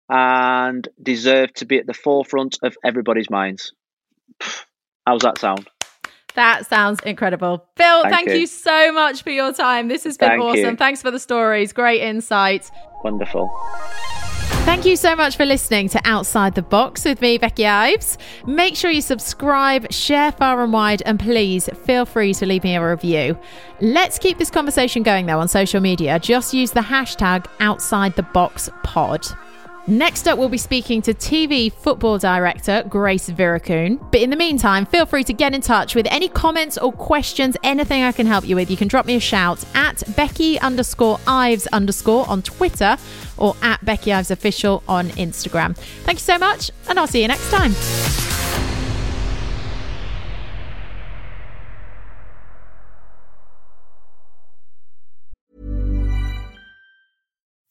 [0.09, 3.73] and deserve to be at the forefront of everybody's minds.
[5.07, 5.69] How's that sound?
[6.35, 7.65] That sounds incredible.
[7.77, 8.35] Phil, thank, Thank you.
[8.39, 8.47] you.
[8.49, 9.87] so much for your time.
[9.87, 10.71] This has been Thank awesome.
[10.71, 10.77] you.
[10.77, 11.73] Thanks for the stories.
[11.73, 12.69] Great insight.
[13.05, 13.49] Wonderful.
[14.65, 18.19] Thank you so much for listening to Outside the Box with me, Becky Ives.
[18.47, 22.77] Make sure you subscribe, share far and wide, and please feel free to leave me
[22.77, 23.39] a review.
[23.81, 26.19] Let's keep this conversation going though on social media.
[26.19, 29.27] Just use the hashtag Outside the Box Pod.
[29.89, 33.99] Next up, we'll be speaking to TV football director Grace Virakun.
[34.13, 37.57] But in the meantime, feel free to get in touch with any comments or questions,
[37.65, 38.71] anything I can help you with.
[38.71, 42.97] You can drop me a shout at Becky underscore Ives underscore on Twitter
[43.37, 45.77] or at Becky Ives official on Instagram.
[45.77, 48.32] Thank you so much, and I'll see you next time.